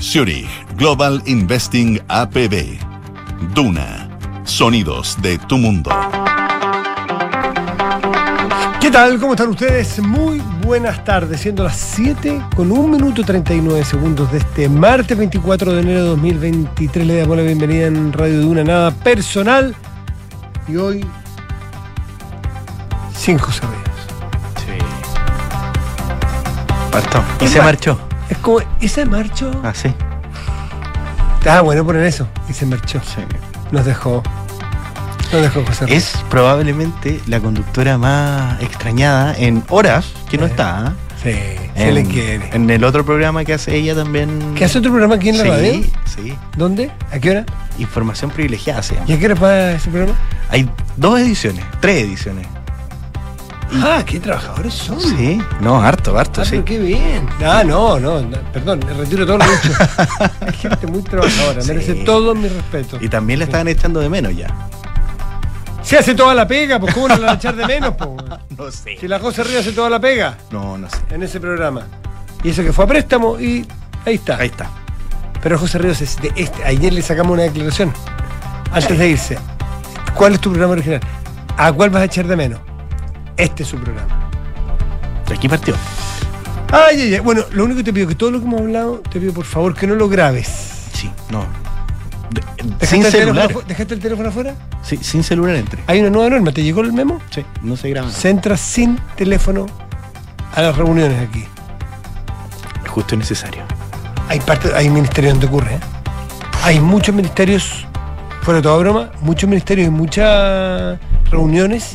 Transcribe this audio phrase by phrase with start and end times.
[0.00, 2.78] Zurich Global Investing APB.
[3.54, 4.08] Duna.
[4.44, 5.90] Sonidos de tu mundo.
[8.80, 9.18] ¿Qué tal?
[9.18, 9.98] ¿Cómo están ustedes?
[9.98, 15.72] Muy buenas tardes, siendo las 7 con 1 minuto 39 segundos de este martes 24
[15.72, 17.06] de enero de 2023.
[17.06, 19.74] Le damos la bienvenida en Radio Duna Nada Personal.
[20.68, 21.04] Y hoy,
[23.14, 24.64] sin José Ríos.
[24.64, 24.84] Sí.
[26.90, 27.22] Faltó.
[27.40, 28.07] Y se marchó.
[28.28, 29.50] Es como, ¿ese marcho?
[29.64, 29.92] Ah, sí.
[31.48, 32.28] Ah, bueno, poner eso.
[32.48, 33.00] Y se marchó.
[33.00, 33.22] Sí.
[33.70, 34.22] Nos dejó.
[35.32, 35.86] Nos dejó José.
[35.88, 40.88] Es probablemente la conductora más extrañada en horas que no está.
[40.88, 40.92] ¿ah?
[41.22, 41.32] Sí,
[41.74, 42.50] se en, le quiere.
[42.52, 44.54] en el otro programa que hace ella también.
[44.54, 45.72] ¿Qué hace otro programa aquí en la sí, radio?
[46.04, 46.34] Sí.
[46.56, 46.90] ¿Dónde?
[47.10, 47.46] ¿A qué hora?
[47.78, 49.06] Información privilegiada se llama.
[49.08, 50.18] ¿Y a qué hora para ese programa?
[50.50, 52.46] Hay dos ediciones, tres ediciones.
[53.82, 55.00] Ah, qué trabajadores son.
[55.00, 55.40] Sí.
[55.60, 56.52] No, harto, harto, Ah, sí.
[56.52, 57.28] pero qué bien.
[57.44, 59.72] Ah, no, no, no, perdón, retiro todo lo dicho.
[60.46, 61.68] Hay gente muy trabajadora, Sí.
[61.68, 62.98] merece todo mi respeto.
[63.00, 63.48] Y también le Sí.
[63.50, 64.48] estaban echando de menos ya.
[65.82, 67.94] Se hace toda la pega, pues ¿cómo no la van a echar de menos?
[67.94, 68.16] po?
[68.58, 68.96] No sé.
[68.98, 70.96] Si la José Ríos hace toda la pega No, no sé.
[71.10, 71.82] en ese programa.
[72.42, 73.64] Y eso que fue a préstamo y
[74.04, 74.36] ahí está.
[74.38, 74.68] Ahí está.
[75.42, 76.64] Pero José Ríos es de este.
[76.64, 77.92] Ayer le sacamos una declaración
[78.72, 79.38] antes de irse.
[80.14, 81.00] ¿Cuál es tu programa original?
[81.56, 82.60] ¿A cuál vas a echar de menos?
[83.38, 84.28] Este es su programa.
[85.26, 85.74] De aquí partió.
[86.72, 87.20] Ay, ay, ay.
[87.20, 89.44] Bueno, lo único que te pido que todo lo que hemos hablado, te pido por
[89.44, 90.48] favor que no lo grabes.
[90.92, 91.44] Sí, no.
[92.30, 93.50] De- ¿Dejaste sin el teléfono celular.
[93.50, 94.54] afu- ¿Dejaste el teléfono afuera?
[94.82, 95.82] Sí, sin celular entre.
[95.86, 97.20] Hay una nueva norma, ¿te llegó el memo?
[97.30, 98.10] Sí, no se graba.
[98.10, 99.66] Se entra sin teléfono
[100.54, 101.44] a las reuniones aquí.
[102.88, 103.62] Justo y necesario.
[104.28, 105.80] Hay parte, hay ministerios donde ocurre, ¿eh?
[106.64, 107.86] Hay muchos ministerios,
[108.42, 110.98] fuera de toda broma, muchos ministerios y muchas
[111.30, 111.94] reuniones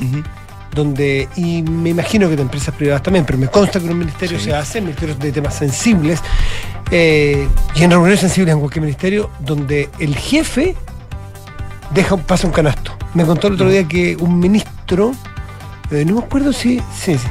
[0.74, 4.00] donde, y me imagino que de empresas privadas también, pero me consta que en un
[4.00, 4.46] ministerio Sí.
[4.46, 6.20] se hace, ministerios de temas sensibles,
[6.92, 10.76] eh, y en reuniones sensibles en cualquier ministerio, donde el jefe
[11.94, 12.92] deja, pasa un canasto.
[13.14, 15.14] Me contó el otro día que un ministro,
[15.92, 17.28] eh, no me acuerdo si, sí, sí,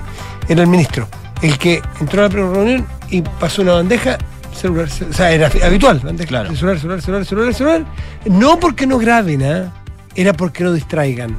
[0.49, 1.09] era el ministro,
[1.43, 4.19] el que entró a la primera reunión y pasó una bandeja,
[4.55, 6.55] celular, ce- o sea, era habitual, bandeja, Claro.
[6.55, 7.85] celular, celular, celular, celular, celular,
[8.27, 9.73] no porque no graben, ¿ah?
[10.15, 11.37] era porque no distraigan.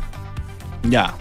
[0.89, 1.13] Ya.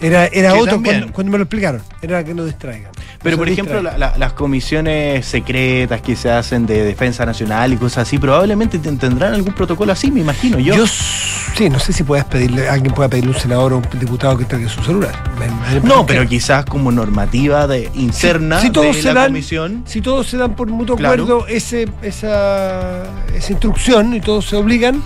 [0.00, 0.96] Era, era otro también.
[1.00, 1.82] cuando, cuando me lo explicaron.
[2.00, 2.92] Era que no distraigan.
[3.22, 7.72] Pero No por ejemplo, la- la- las comisiones secretas que se hacen de defensa nacional
[7.72, 10.86] y cosas así, probablemente te- tendrán algún protocolo así, me imagino yo.
[10.86, 14.44] Sí, no sé si puedes pedirle, alguien pueda pedirle un senador o un diputado que
[14.44, 15.12] traiga su celular.
[15.36, 19.08] Me- me- me no, pero que- quizás como normativa de interna si todos de se
[19.08, 19.82] la dan- comisión.
[19.84, 21.14] Si todos se dan por mutuo Claro.
[21.24, 23.02] acuerdo ese, esa,
[23.34, 25.02] esa instrucción y todos se obligan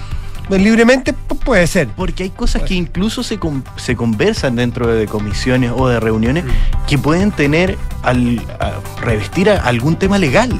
[0.50, 1.88] libremente, pu- puede ser.
[1.88, 6.44] Porque hay cosas que incluso se, con- se conversan dentro de comisiones o de reuniones
[6.86, 10.50] que pueden tener al a revestir a- algún tema legal.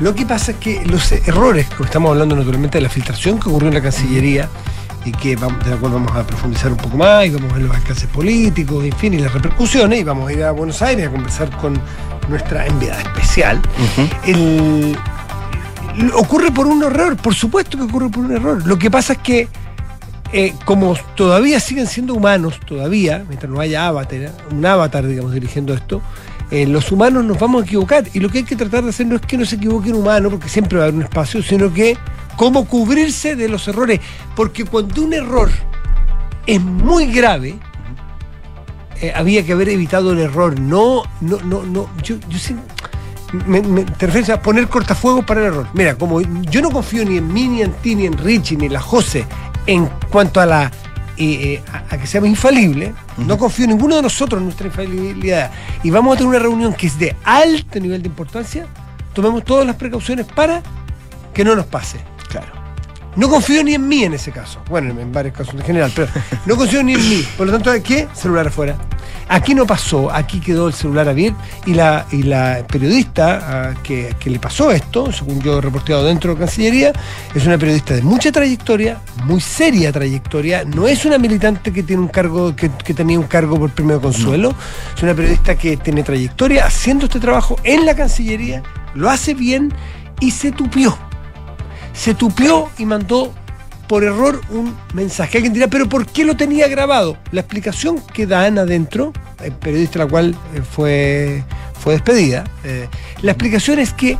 [0.00, 3.48] Lo que pasa es que los errores, que estamos hablando naturalmente de la filtración que
[3.48, 4.48] ocurrió en la Cancillería
[5.04, 7.54] y que vamos, de la cual vamos a profundizar un poco más y vamos a
[7.56, 10.82] ver los alcances políticos, en fin, y las repercusiones, y vamos a ir a Buenos
[10.82, 11.80] Aires a conversar con
[12.28, 13.60] nuestra enviada especial.
[14.26, 14.96] El-
[16.14, 18.66] ocurre por un error, por supuesto que ocurre por un error.
[18.66, 19.48] Lo que pasa es que
[20.32, 25.72] eh, como todavía siguen siendo humanos, todavía, mientras no haya avatar, un avatar, digamos, dirigiendo
[25.72, 26.02] esto,
[26.50, 28.04] eh, los humanos nos vamos a equivocar.
[28.12, 29.96] Y lo que hay que tratar de hacer no es que no se equivoque un
[29.96, 31.96] humano, porque siempre va a haber un espacio, sino que
[32.36, 34.00] cómo cubrirse de los errores.
[34.36, 35.50] Porque cuando un error
[36.46, 37.58] es muy grave,
[39.00, 40.60] eh, había que haber evitado el error.
[40.60, 41.88] No, no, no, no.
[42.02, 42.38] Yo, yo
[43.46, 45.66] me, me- te refieres a poner cortafuegos para el error.
[45.74, 48.66] Mira, como yo no confío ni en mí, ni en ti, ni en Richie, ni
[48.66, 49.24] en la Jose
[49.66, 50.70] en cuanto a la
[51.20, 54.66] eh, eh, a, a que seamos infalibles, no confío en ninguno de nosotros en nuestra
[54.68, 55.50] infalibilidad.
[55.82, 58.66] Y vamos a tener una reunión que es de alto nivel de importancia,
[59.14, 60.62] tomemos todas las precauciones para
[61.34, 61.98] que no nos pase.
[62.28, 62.46] Claro.
[63.16, 64.60] No confío ni en mí en ese caso.
[64.70, 66.08] Bueno, en varios casos en general, pero
[66.46, 67.26] no confío ni en mí.
[67.36, 68.06] Por lo tanto, ¿de qué?
[68.14, 68.76] Celular afuera.
[69.30, 74.14] Aquí no pasó, aquí quedó el celular abierto y la, y la periodista ah, que,
[74.18, 76.92] que le pasó esto, según yo he reporteado dentro de Cancillería,
[77.34, 82.00] es una periodista de mucha trayectoria, muy seria trayectoria, no es una militante que tiene
[82.00, 84.54] un cargo, que, que tenía un cargo por premio consuelo,
[84.96, 88.62] es una periodista que tiene trayectoria haciendo este trabajo en la Cancillería,
[88.94, 89.74] lo hace bien
[90.20, 90.96] y se tupió.
[91.92, 93.34] Se tupió y mandó
[93.88, 95.38] por error un mensaje.
[95.38, 97.16] Alguien dirá, pero ¿por qué lo tenía grabado?
[97.32, 99.12] La explicación que da Ana adentro,
[99.42, 101.42] el periodista la cual eh, fue,
[101.80, 102.88] fue despedida, eh,
[103.22, 104.18] la explicación es que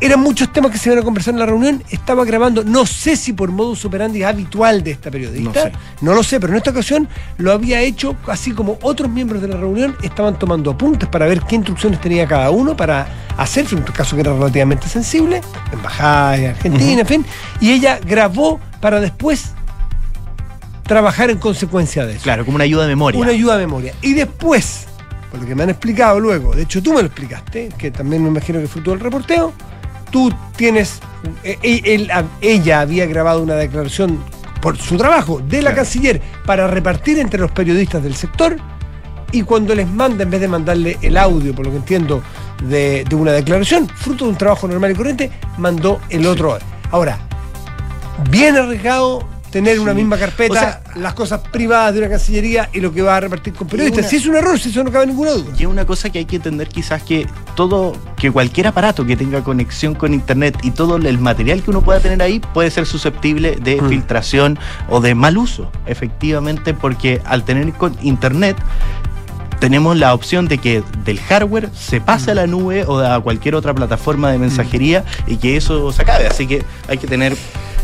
[0.00, 1.82] eran muchos temas que se iban a conversar en la reunión.
[1.90, 5.72] Estaba grabando, no sé si por modus operandi habitual de esta periodista, No sé.
[6.00, 7.08] no lo sé, pero en esta ocasión
[7.38, 11.40] lo había hecho así como otros miembros de la reunión estaban tomando apuntes para ver
[11.42, 13.06] qué instrucciones tenía cada uno para
[13.36, 15.40] hacer, en un caso que era relativamente sensible,
[15.72, 17.26] embajada de Argentina, en fin,
[17.60, 19.52] y ella grabó para después
[20.84, 22.22] trabajar en consecuencia de eso.
[22.22, 23.20] Claro, como una ayuda de memoria.
[23.20, 23.92] Una ayuda a memoria.
[24.02, 24.86] Y después,
[25.30, 28.22] por lo que me han explicado luego, de hecho tú me lo explicaste, que también
[28.22, 29.52] me imagino que fue todo el reporteo,
[30.10, 31.00] tú tienes,
[31.44, 34.18] eh, eh, él- a- ella había grabado una declaración
[34.60, 35.76] por su trabajo de la Claro.
[35.76, 38.56] canciller para repartir entre los periodistas del sector
[39.32, 42.22] y cuando les manda, en vez de mandarle el audio, por lo que entiendo,
[42.62, 46.58] de, de una declaración, fruto de un trabajo normal y corriente, mandó el otro.
[46.90, 47.18] Ahora,
[48.30, 52.80] bien arriesgado tener una misma carpeta, O sea, las cosas privadas de una cancillería y
[52.80, 54.00] lo que va a repartir con periodistas.
[54.04, 55.50] una- Si es un error, si eso no cabe ninguna duda.
[55.58, 59.16] Y es una cosa que hay que entender quizás que todo, que cualquier aparato que
[59.16, 62.86] tenga conexión con internet y todo el material que uno pueda tener ahí puede ser
[62.86, 63.88] susceptible de Mm.
[63.88, 64.58] filtración
[64.88, 68.56] o de mal uso, efectivamente, porque al tener con internet
[69.60, 73.54] tenemos la opción de que del hardware se pase a la nube o a cualquier
[73.54, 76.26] otra plataforma de mensajería y que eso se acabe.
[76.26, 77.34] Así que hay que tener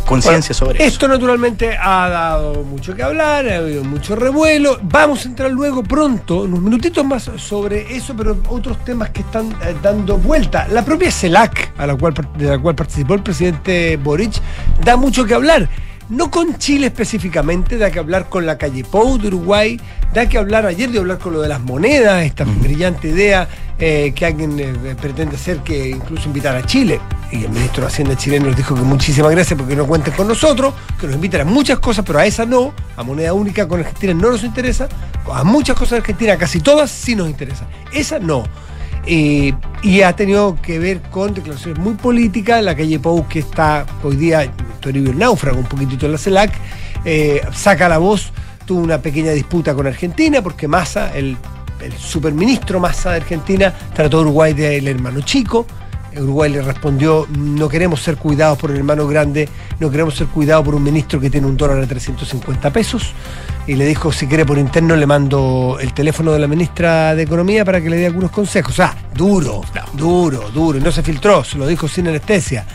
[0.04, 0.94] conciencia Bueno, sobre eso.
[0.94, 4.78] Esto naturalmente ha dado mucho que hablar, ha habido mucho revuelo.
[4.82, 9.50] Vamos a entrar luego pronto, unos minutitos más sobre eso, pero otros temas que están
[9.62, 10.66] eh, dando vuelta.
[10.68, 14.34] La propia CELAC, a la cual, de la cual participó el presidente Boric,
[14.84, 15.68] da mucho que hablar.
[16.08, 19.80] No con Chile específicamente, da que hablar con la calle Pou de Uruguay,
[20.12, 24.12] da que hablar ayer de hablar con lo de las monedas, esta brillante idea eh,
[24.14, 27.00] que alguien eh, pretende hacer que incluso invitar a Chile.
[27.30, 30.28] Y el ministro de Hacienda chileno nos dijo que muchísimas gracias porque no cuenten con
[30.28, 33.80] nosotros, que nos invitan a muchas cosas, pero a esa no, a moneda única con
[33.80, 34.88] Argentina no nos interesa,
[35.32, 37.66] a muchas cosas de Argentina, casi todas sí nos interesa.
[37.92, 38.44] Esa no.
[39.06, 39.52] Eh,
[39.82, 42.62] y ha tenido que ver con declaraciones muy políticas.
[42.62, 44.50] La calle Pou, que está hoy día,
[44.80, 46.52] Toribio el náufrago, un poquitito en la CELAC,
[47.04, 48.32] eh, saca la voz,
[48.64, 51.36] tuvo una pequeña disputa con Argentina, porque Massa, el,
[51.80, 55.66] el superministro Massa de Argentina, trató a Uruguay del hermano chico.
[56.16, 59.48] Uruguay le respondió, no queremos ser cuidados por el hermano grande,
[59.80, 63.12] no queremos ser cuidados por un ministro que tiene un dólar de 350 pesos.
[63.66, 67.22] Y le dijo, si quiere por interno, le mando el teléfono de la ministra de
[67.22, 68.72] Economía para que le dé algunos consejos.
[68.72, 69.62] O sea, duro,
[69.92, 70.78] duro, duro.
[70.78, 72.66] Y no se filtró, se lo dijo sin anestesia.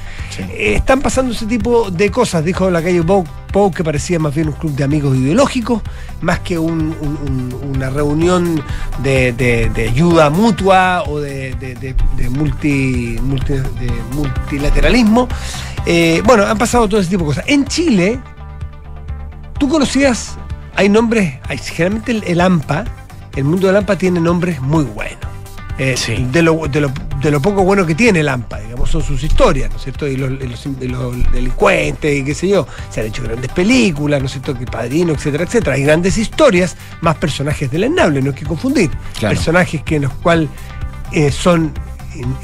[0.50, 4.36] Eh, están pasando ese tipo de cosas, dijo la calle Pou, Pou, que parecía más
[4.36, 5.82] bien un club de amigos ideológicos,
[6.22, 7.18] más que un- un-
[7.62, 8.62] un- una reunión
[9.02, 11.56] de, ayuda mutua o de
[14.12, 15.28] multilateralismo.
[15.86, 17.46] Eh, bueno, han pasado todo ese tipo de cosas.
[17.48, 18.20] En Chile,
[19.60, 20.38] tú conocías,
[20.76, 22.86] hay nombres, hay, generalmente el, el AMPA,
[23.36, 25.20] el mundo del AMPA tiene nombres muy buenos.
[25.80, 26.28] Eh, Sí.
[26.32, 26.92] de, lo, de, lo,
[27.22, 30.08] de lo poco bueno que tiene el AMPA, digamos, son sus historias, ¿no es cierto?
[30.08, 30.32] Y los,
[31.32, 32.68] delincuentes y qué sé yo.
[32.90, 34.58] Se han hecho grandes películas, ¿no es cierto?
[34.58, 35.76] Que Padrino, etcétera, etcétera.
[35.76, 38.90] Hay grandes historias, más personajes deleznables, no hay que confundir.
[39.20, 39.36] Claro.
[39.36, 40.50] Personajes que en los cuales
[41.12, 41.72] eh, son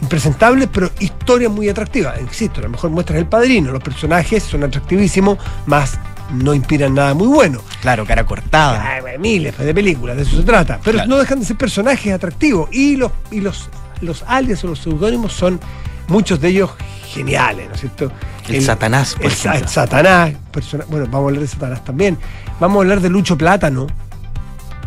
[0.02, 2.20] impresentables, pero historias muy atractivas.
[2.22, 5.98] Insisto, a lo mejor muestras el padrino, los personajes son atractivísimos, más
[6.34, 7.62] no inspiran nada muy bueno.
[7.82, 8.84] Claro, cara cortada.
[8.96, 10.80] Ay, miles de películas, de eso se trata.
[10.84, 11.10] Pero Claro.
[11.10, 12.70] no dejan de ser personajes atractivos.
[12.72, 13.70] Y los, y los,
[14.02, 15.60] los alias o los seudónimos son
[16.08, 16.72] muchos de ellos
[17.08, 18.12] geniales, ¿no es cierto?
[18.50, 22.18] El Satanás, por el, el Satanás, persona- bueno, vamos a hablar de Satanás también.
[22.60, 23.88] Vamos a hablar de Lucho Plátano.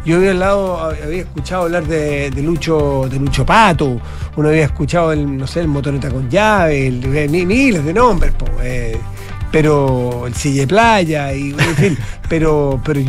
[0.04, 4.00] Yo había, hablado, había escuchado hablar de, de Lucho de Lucho Pato,
[4.36, 8.30] uno había escuchado el, no sé, el motoneta con llave, el, mi- miles de nombres,
[8.32, 8.96] po, eh,
[9.50, 11.98] pero el silla de playa, y en fin,
[12.28, 13.00] pero, pero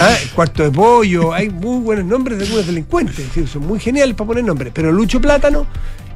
[0.00, 4.28] ah, cuarto de pollo, hay muy buenos nombres de algunos delincuentes, son muy geniales para
[4.28, 5.66] poner nombres, pero Lucho Plátano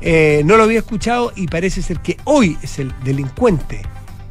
[0.00, 3.82] eh, no lo había escuchado y parece ser que hoy es el delincuente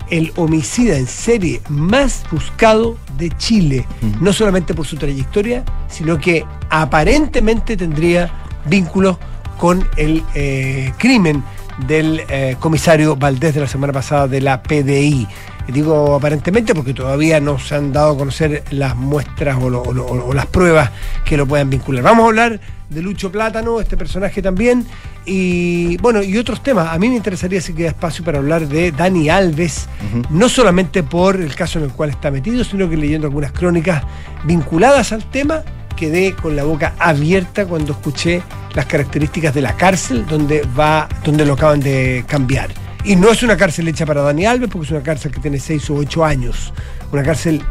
[0.09, 4.23] el homicida en serie más buscado de Chile, Mm.
[4.23, 8.29] no solamente por su trayectoria, sino que aparentemente tendría
[8.65, 9.17] vínculos
[9.57, 11.43] con el eh, crimen
[11.87, 15.27] del eh, comisario Valdés de la semana pasada de la PDI.
[15.67, 19.93] Digo aparentemente porque todavía no se han dado a conocer las muestras o, lo- o
[19.93, 20.91] lo- o las pruebas
[21.23, 22.03] que lo puedan vincular.
[22.03, 22.59] Vamos a hablar
[22.89, 24.85] de Lucho Plátano, este personaje también,
[25.25, 26.89] y bueno, y otros temas.
[26.89, 29.87] A mí me interesaría si queda espacio para hablar de Dani Alves,
[30.29, 34.03] no solamente por el caso en el cual está metido, sino que leyendo algunas crónicas
[34.43, 35.63] vinculadas al tema,
[36.01, 38.41] quedé con la boca abierta cuando escuché
[38.73, 42.71] las características de la cárcel donde va, donde lo acaban de cambiar.
[43.03, 45.59] Y no es una cárcel hecha para Dani Alves, porque es una cárcel que tiene
[45.59, 46.73] 6 o 8 años.
[47.11, 47.61] Una cárcel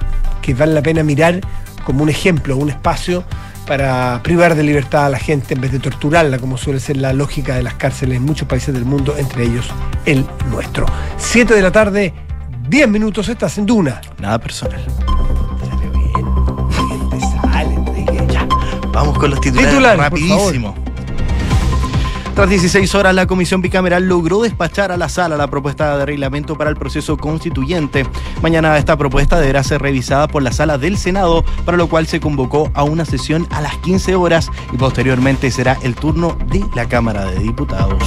[0.43, 1.41] que vale la pena mirar
[1.85, 3.25] como un ejemplo, un espacio
[3.67, 7.13] para privar de libertad a la gente en vez de torturarla, como suele ser la
[7.13, 9.67] lógica de las cárceles en muchos países del mundo, entre ellos
[10.07, 10.87] el nuestro.
[11.17, 12.15] 7 de la tarde,
[12.69, 14.01] 10 minutos, estás en Duna.
[14.21, 14.81] Nada personal.
[18.93, 20.75] Vamos con los titulares, por rapidísimo.
[22.35, 26.57] Tras 16 horas, la comisión bicameral logró despachar a la sala la propuesta de reglamento
[26.57, 28.07] para el proceso constituyente.
[28.41, 32.21] Mañana esta propuesta deberá ser revisada por la sala del Senado, para lo cual se
[32.21, 36.89] convocó a una sesión a las 15 horas y posteriormente será el turno de la
[36.89, 38.03] Cámara de Diputados.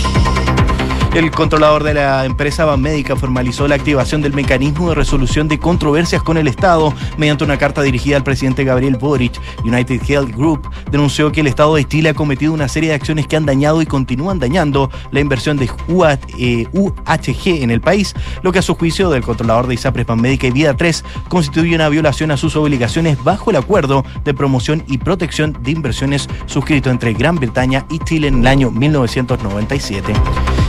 [1.14, 6.24] El controlador de la empresa Banmédica formalizó la activación del mecanismo de resolución de controversias
[6.24, 9.40] con el Estado mediante una carta dirigida al presidente Gabriel Boric.
[9.64, 13.28] United Health Group denunció que el Estado de Chile ha cometido una serie de acciones
[13.28, 18.16] que han dañado y continúan dañando la inversión de UA- eh, UHG en el país,
[18.42, 21.90] lo que a su juicio del controlador de ISAPRES Banmédica y Vida 3 constituye una
[21.90, 27.14] violación a sus obligaciones bajo el acuerdo de promoción y protección de inversiones suscrito entre
[27.14, 30.12] Gran Bretaña y Chile en el año 1997.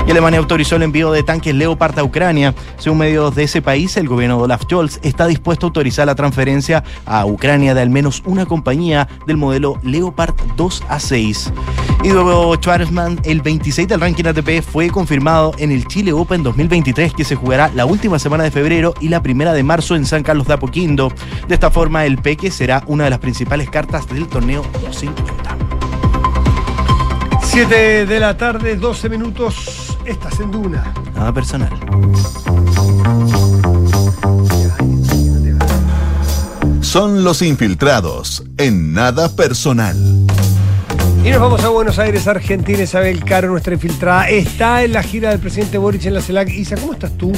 [0.06, 2.54] Y autorizó el envío de tanques Leopard a Ucrania.
[2.78, 6.14] Según medios de ese país, el gobierno de Olaf Scholz está dispuesto a autorizar la
[6.14, 11.52] transferencia a Ucrania de al menos una compañía del modelo Leopard 2 a 6.
[12.02, 17.14] Y luego Schwarzman, el 26 del ranking ATP, fue confirmado en el Chile Open 2023
[17.14, 20.22] que se jugará la última semana de febrero y la primera de marzo en San
[20.22, 21.12] Carlos de Apoquindo.
[21.48, 25.56] De esta forma, el Peque será una de las principales cartas del torneo 250.
[27.42, 30.92] 7 de la tarde, 12 minutos, estás en Duna.
[31.14, 31.70] Nada personal.
[36.80, 39.96] Son los infiltrados en nada personal.
[41.24, 42.82] Y nos vamos a Buenos Aires, Argentina.
[42.82, 46.50] Isabel Caro, nuestra infiltrada, está en la gira del presidente Boric en la CELAC.
[46.50, 47.32] Isa, ¿cómo estás tú?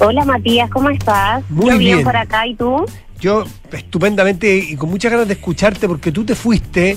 [0.00, 1.42] Hola Matías, ¿cómo estás?
[1.48, 2.04] Muy Yo bien.
[2.04, 2.84] por acá, ¿y tú?
[3.20, 6.96] Yo estupendamente y con muchas ganas de escucharte porque tú te fuiste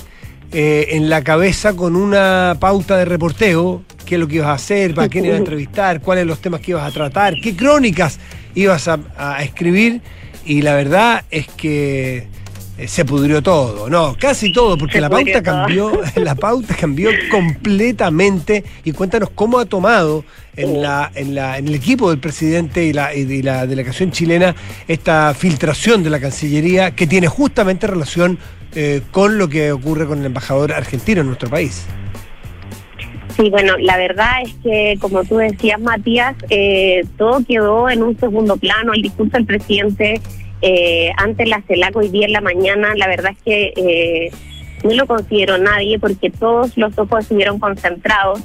[0.52, 4.52] eh, en la cabeza con una pauta de reporteo, qué es lo que ibas a
[4.54, 8.18] hacer, para quién ibas a entrevistar, cuáles los temas que ibas a tratar, qué crónicas
[8.54, 10.00] ibas a, a escribir
[10.44, 12.26] y la verdad es que
[12.78, 15.42] eh, se pudrió todo, no, casi todo, porque Se la pauta todo.
[15.42, 20.24] cambió, la pauta cambió completamente y cuéntanos cómo ha tomado
[20.56, 24.10] en la, en la, en el equipo del presidente y la, y de la delegación
[24.10, 24.54] chilena
[24.88, 28.38] esta filtración de la Cancillería que tiene justamente relación
[28.74, 31.86] eh, con lo que ocurre con el embajador argentino en nuestro país.
[33.36, 38.18] Sí, bueno, la verdad es que, como tú decías, Matías, eh, todo quedó en un
[38.18, 38.92] segundo plano.
[38.92, 40.20] El discurso del presidente
[40.60, 44.30] eh, ante la CELAC hoy día en la mañana, la verdad es que eh,
[44.84, 48.40] no lo consideró nadie porque todos los ojos estuvieron concentrados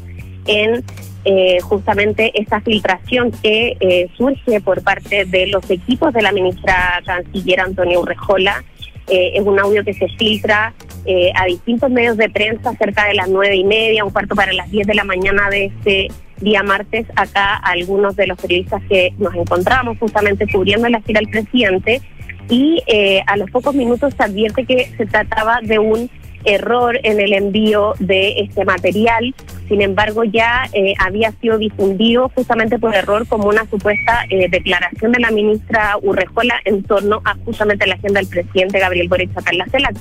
[0.45, 0.83] en
[1.25, 7.01] eh, justamente esa filtración que eh, surge por parte de los equipos de la ministra
[7.05, 8.63] canciller Antonia Urrejola.
[9.07, 10.73] Eh, es un audio que se filtra
[11.05, 14.51] eh, a distintos medios de prensa cerca de las nueve y media, un cuarto para
[14.53, 16.07] las diez de la mañana de este
[16.41, 17.05] día martes.
[17.15, 22.01] Acá algunos de los periodistas que nos encontramos justamente cubriendo la gira al presidente
[22.49, 26.09] y eh, a los pocos minutos se advierte que se trataba de un
[26.47, 29.35] error en el envío de este material.
[29.67, 35.11] Sin embargo, ya eh, había sido difundido justamente por error como una supuesta eh, declaración
[35.11, 39.51] de la ministra Urrejola en torno a justamente la agenda del presidente Gabriel Boric acá
[39.51, 39.95] en la CELAC.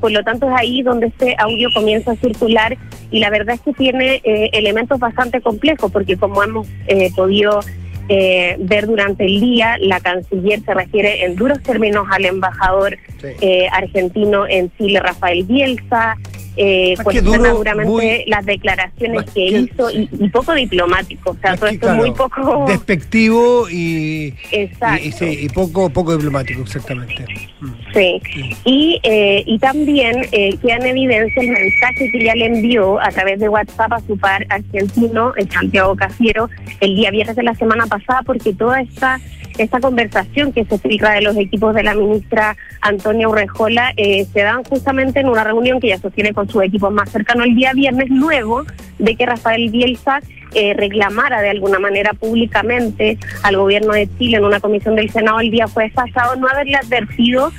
[0.00, 2.76] Por lo tanto, es ahí donde este audio comienza a circular
[3.10, 7.60] y la verdad es que tiene eh, elementos bastante complejos porque como hemos eh, podido
[8.08, 13.28] eh, ver durante el día, la canciller se refiere en duros términos al embajador Sí.
[13.40, 16.14] eh, argentino en Chile, Rafael Bielsa,
[16.58, 21.30] eh, cuestiona duro, duramente muy- las declaraciones que que- hizo y, y poco diplomático.
[21.30, 22.64] O sea, todo esto es muy poco...
[22.66, 25.04] despectivo y, Exacto.
[25.06, 27.24] y, sí, y poco, poco diplomático, exactamente.
[27.60, 27.68] Mm.
[27.94, 28.20] Sí,
[28.64, 33.08] y, eh, y también eh, queda en evidencia el mensaje que ya le envió a
[33.10, 36.48] través de WhatsApp a su par argentino, el Santiago Cafiero,
[36.80, 39.20] el día viernes de la semana pasada, porque toda esta
[39.62, 44.42] esta conversación que se filtra de los equipos de la ministra Antonia Urrejola eh, se
[44.42, 47.72] dan justamente en una reunión que ella sostiene con sus equipos más cercanos el día
[47.72, 48.64] viernes, luego
[48.98, 50.20] de que Rafael Bielsa
[50.54, 55.40] eh, reclamara de alguna manera públicamente al gobierno de Chile en una comisión del Senado
[55.40, 57.50] el día jueves pasado no haberle advertido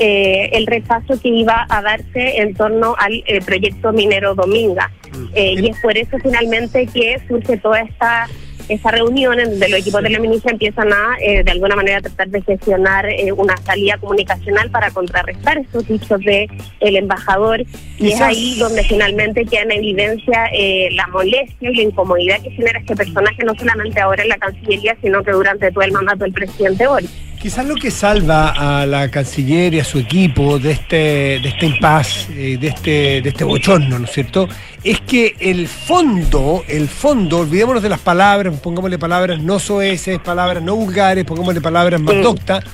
[0.00, 4.92] eh, el rechazo que iba a darse en torno al eh, proyecto minero Dominga.
[5.34, 8.28] Eh, y es por eso finalmente que surge toda esta
[8.68, 12.00] esa reunión en donde los equipos de la ministra empiezan a, eh, de alguna manera,
[12.00, 16.48] tratar de gestionar eh, una salida comunicacional para contrarrestar estos dichos de
[16.80, 17.64] el embajador.
[17.98, 22.50] Y es ahí donde finalmente queda en evidencia eh, la molestia y la incomodidad que
[22.50, 26.24] genera este personaje, no solamente ahora en la Cancillería, sino que durante todo el mandato
[26.24, 27.10] del presidente Boris.
[27.40, 30.96] Quizás lo que salva a la canciller y a su equipo de este,
[31.40, 32.90] de este impasse, eh, de, este,
[33.22, 34.48] de este bochorno, ¿no es cierto?
[34.84, 40.62] Es que el fondo, el fondo, olvidémonos de las palabras, pongámosle palabras no soeces, palabras
[40.62, 42.64] no vulgares, pongámosle palabras más doctas.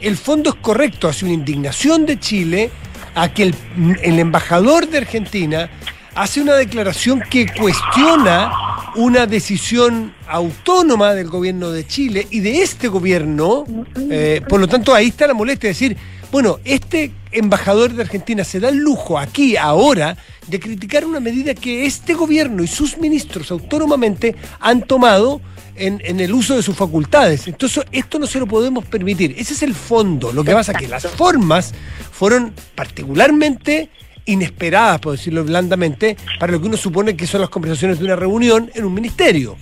[0.00, 2.70] El fondo es correcto, hace una indignación de Chile
[3.14, 3.54] a que el,
[4.02, 5.70] el embajador de Argentina
[6.14, 8.50] hace una declaración que cuestiona
[8.96, 13.64] una decisión autónoma del gobierno de Chile y de este gobierno.
[14.10, 15.96] Eh, por lo tanto, ahí está la molestia de decir,
[16.30, 20.16] bueno, este embajador de Argentina se da el lujo aquí, ahora,
[20.46, 25.40] de criticar una medida que este gobierno y sus ministros autónomamente han tomado
[25.76, 27.48] en, en, el uso de sus facultades.
[27.48, 29.34] Entonces, esto no se lo podemos permitir.
[29.38, 30.32] Ese es el fondo.
[30.32, 31.72] Lo que pasa es que las formas
[32.10, 33.88] fueron particularmente
[34.26, 38.16] inesperadas, por decirlo blandamente, para lo que uno supone que son las conversaciones de una
[38.16, 39.56] reunión en un ministerio.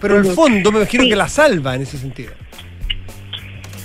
[0.00, 2.32] Pero el fondo me imagino que la salva en ese sentido.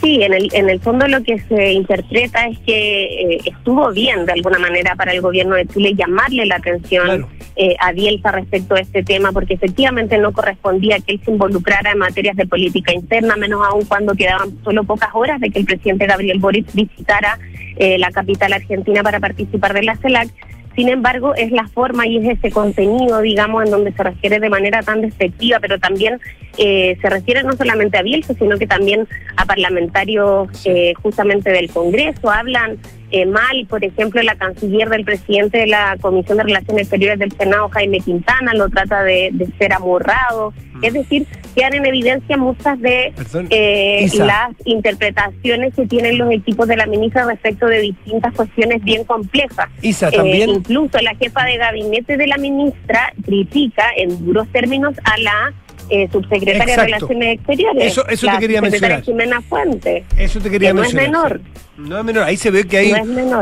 [0.04, 4.26] Sí, en el, en el fondo lo que se interpreta es que eh, estuvo bien
[4.26, 8.76] de alguna manera para el gobierno de Chile llamarle la atención eh, a Bielsa respecto
[8.76, 12.94] a este tema, porque efectivamente no correspondía que él se involucrara en materias de política
[12.94, 17.40] interna, menos aún cuando quedaban solo pocas horas de que el presidente Gabriel Boric visitara
[17.78, 20.28] eh, la capital argentina para participar de la CELAC.
[20.76, 24.50] Sin embargo, es la forma y es ese contenido, digamos, en donde se refiere de
[24.50, 26.20] manera tan despectiva, pero también
[26.58, 31.70] eh, se refiere no solamente a Bielsa, sino que también a parlamentarios eh, justamente del
[31.70, 32.32] Congreso.
[32.32, 32.80] Hablan
[33.14, 37.32] eh, mal, por ejemplo, la canciller del presidente de la Comisión de Relaciones Exteriores del
[37.32, 40.52] Senado, Jaime Quintana, lo trata de, ser amorrado.
[40.74, 40.84] Mm.
[40.84, 43.14] Es decir, quedan en evidencia muchas de
[43.52, 49.04] eh, las interpretaciones que tienen los equipos de la ministra respecto de distintas cuestiones bien
[49.04, 49.70] complejas.
[49.84, 50.50] Isa, también.
[50.50, 55.54] Eh, incluso la jefa de gabinete de la ministra critica en duros términos a la
[55.94, 57.86] eh, subsecretaria de Relaciones Exteriores.
[57.86, 59.04] Eso, eso te quería mencionar.
[59.04, 60.04] Jimena Fuente.
[60.18, 61.06] Eso te quería no mencionar.
[61.06, 61.42] Es menor.
[61.78, 62.24] No es menor.
[62.24, 62.94] Ahí se ve que hay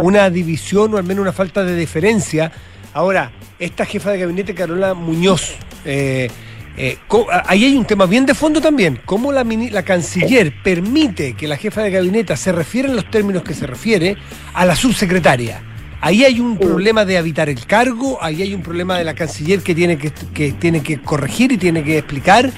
[0.01, 2.51] una división o al menos una falta de diferencia.
[2.93, 5.55] Ahora, esta jefa de gabinete, Carola Muñoz,
[5.85, 6.29] eh,
[6.77, 6.97] eh,
[7.45, 8.99] ahí hay un tema bien de fondo también.
[9.05, 13.43] ¿Cómo la, la canciller permite que la jefa de gabinete se refiera en los términos
[13.43, 14.17] que se refiere
[14.53, 15.61] a la subsecretaria?
[16.03, 19.61] Ahí hay un problema de habitar el cargo, ahí hay un problema de la canciller
[19.61, 22.51] que tiene que, que tiene que corregir y tiene que explicar.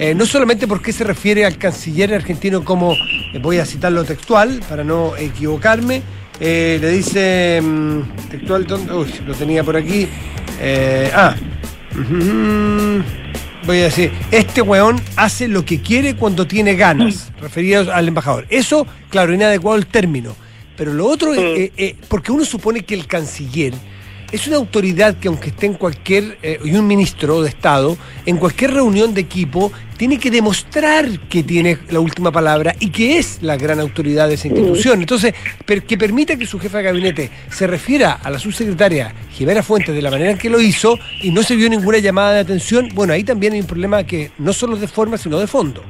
[0.00, 4.60] Eh, no solamente porque se refiere al canciller argentino como, eh, voy a citarlo textual
[4.68, 6.02] para no equivocarme,
[6.40, 10.08] eh, le dice mm, textual, uy, lo tenía por aquí,
[11.14, 11.36] ah,
[13.64, 18.44] voy a decir, este weón hace lo que quiere cuando tiene ganas, referido al embajador.
[18.50, 20.34] Eso, claro, inadecuado el término
[20.78, 23.74] pero lo otro es, eh, eh, porque uno supone que el canciller
[24.30, 28.36] es una autoridad que aunque esté en cualquier, eh, y un ministro de Estado, en
[28.36, 33.38] cualquier reunión de equipo, tiene que demostrar que tiene la última palabra y que es
[33.42, 35.00] la gran autoridad de esa institución.
[35.00, 35.34] Entonces,
[35.86, 40.02] que permita que su jefe de gabinete se refiera a la subsecretaria Jimena Fuentes de
[40.02, 43.14] la manera en que lo hizo y no se vio ninguna llamada de atención, bueno,
[43.14, 45.82] ahí también hay un problema que no solo de forma, sino de fondo.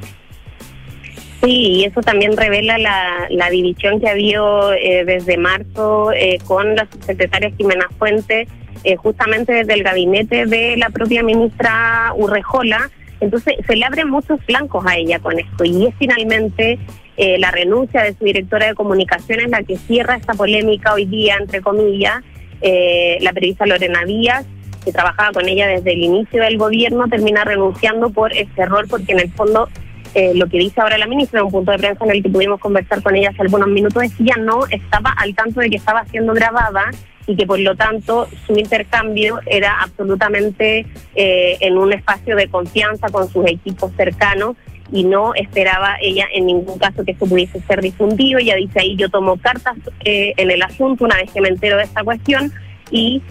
[1.42, 6.74] Sí, y eso también revela la, división que ha habido eh, desde marzo eh, con
[6.74, 8.48] la subsecretaria Jimena Fuente,
[8.84, 12.90] eh, justamente desde el gabinete de la propia ministra Urrejola.
[13.20, 16.78] Entonces se le abren muchos flancos a ella con esto y es finalmente
[17.16, 21.60] la renuncia de su directora de comunicaciones la que cierra esta polémica hoy día, entre
[21.60, 22.22] comillas.
[22.62, 24.46] la periodista Lorena Díaz,
[24.84, 29.14] que trabajaba con ella desde el inicio del gobierno, termina renunciando por este error porque
[29.14, 29.68] en el fondo
[30.14, 32.30] eh, lo que dice ahora la ministra en un punto de prensa en el que
[32.30, 35.70] pudimos conversar con ella hace algunos minutos es que ella no estaba al tanto de
[35.70, 36.90] que estaba siendo grabada
[37.26, 43.08] y que por lo tanto su intercambio era absolutamente eh, en un espacio de confianza
[43.08, 44.56] con sus equipos cercanos
[44.90, 48.38] y no esperaba ella en ningún caso que eso pudiese ser difundido.
[48.38, 51.76] Ella dice ahí yo tomo cartas eh, en el asunto una vez que me entero
[51.76, 52.52] de esta cuestión
[52.90, 53.22] y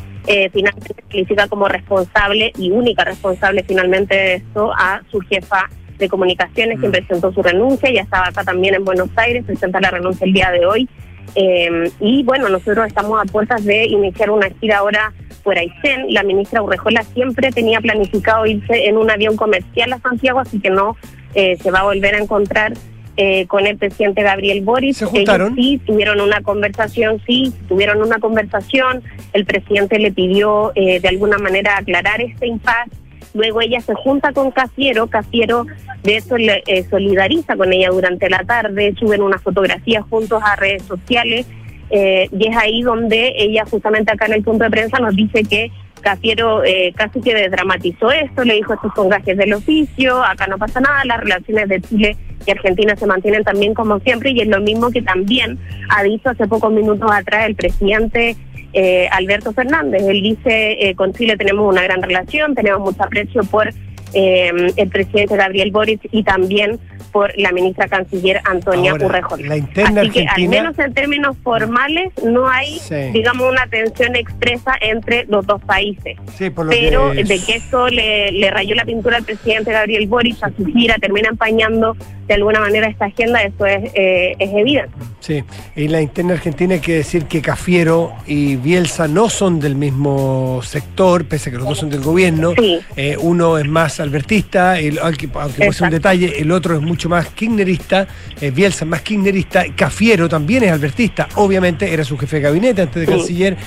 [0.51, 6.79] finalmente califica como responsable y única responsable finalmente de esto a su jefa de Comunicaciones,
[6.79, 6.93] quien mm.
[6.93, 10.51] presentó su renuncia, ya estaba acá también en Buenos Aires, presenta la renuncia el día
[10.51, 10.89] de hoy.
[11.35, 16.05] Eh, y bueno, nosotros estamos a puertas de iniciar una gira ahora por Aysén.
[16.09, 20.69] La ministra Urrejola siempre tenía planificado irse en un avión comercial a Santiago, así que
[20.69, 20.95] no
[21.35, 22.73] eh, se va a volver a encontrar
[23.17, 24.97] eh, con el presidente Gabriel Boris.
[24.97, 25.55] ¿Se juntaron?
[25.55, 29.03] sí, tuvieron una conversación, sí, tuvieron una conversación.
[29.33, 32.91] El presidente le pidió de alguna manera aclarar este impasse
[33.37, 35.65] Luego ella se junta con Cafiero, Cafiero
[36.03, 40.55] de eso le eh, solidariza con ella durante la tarde, suben unas fotografías juntos a
[40.55, 41.45] redes sociales
[41.91, 45.43] eh, y es ahí donde ella justamente acá en el punto de prensa nos dice
[45.43, 45.71] que
[46.01, 50.57] Cafiero eh, casi que desdramatizó esto, le dijo estos son gajes del oficio, acá no
[50.57, 54.47] pasa nada, las relaciones de Chile y Argentina se mantienen también como siempre y es
[54.47, 58.35] lo mismo que también ha dicho hace pocos minutos atrás el presidente
[58.73, 60.03] eh, Alberto Fernández.
[60.03, 63.69] Él dice, eh, con Chile tenemos una gran relación, tenemos mucho aprecio por
[64.13, 66.79] eh, el presidente Gabriel Boric y también
[67.11, 69.47] por la ministra canciller Antonia Ahora, Urrejola.
[69.47, 72.95] la interna Así que al menos en términos formales no hay, Sí.
[73.13, 76.17] digamos, una tensión expresa entre los dos países.
[76.37, 79.71] Sí, por lo Pero que de que esto le, le rayó la pintura al presidente
[79.71, 81.95] Gabriel Boric a su gira, termina empañando
[82.27, 84.91] de alguna manera esta agenda, eso es, eh, es evidente.
[85.19, 85.43] Sí,
[85.75, 90.61] en la interna argentina hay que decir que Cafiero y Bielsa no son del mismo
[90.63, 92.51] sector, pese a que los dos son del gobierno.
[92.57, 92.79] Sí.
[92.95, 97.27] Eh, uno es más albertista, el, aunque, aunque un detalle, el otro es mucho más
[97.29, 98.07] kirchnerista,
[98.41, 102.81] eh, Bielsa es más kirchnerista, Cafiero también es albertista, obviamente era su jefe de gabinete
[102.81, 103.11] antes de Sí.
[103.19, 103.57] canciller.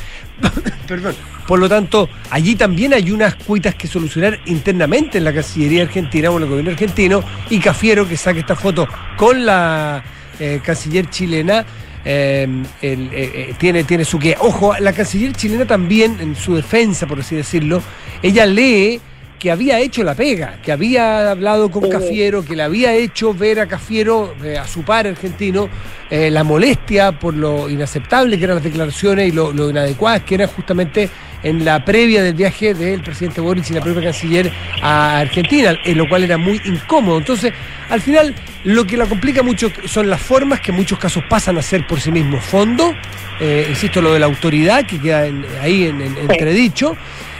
[0.86, 1.14] Perdón.
[1.46, 6.30] Por lo tanto, allí también hay unas cuitas que solucionar internamente en la Cancillería Argentina
[6.30, 10.02] o en el gobierno argentino y Cafiero que saque esta foto con la
[10.38, 11.64] eh, canciller chilena.
[12.04, 14.36] eh, eh, tiene, tiene su que.
[14.38, 17.82] Ojo, la canciller chilena también, en su defensa, por así decirlo,
[18.22, 19.00] ella lee
[19.40, 21.88] que había hecho la pega, que había hablado con.
[21.90, 25.68] Cafiero, que le había hecho ver a Cafiero, eh, a su par argentino,
[26.10, 30.34] eh, la molestia por lo inaceptable que eran las declaraciones y lo, lo inadecuadas que
[30.36, 31.08] eran justamente
[31.42, 35.96] en la previa del viaje del presidente Boric y la propia canciller a Argentina, en
[35.96, 37.16] lo cual era muy incómodo.
[37.16, 37.52] Entonces,
[37.88, 41.56] al final, lo que la complica mucho son las formas que en muchos casos pasan
[41.56, 42.94] a ser por sí mismos fondo,
[43.40, 46.94] eh, insisto, lo de la autoridad que queda en- ahí en, en- entredicho.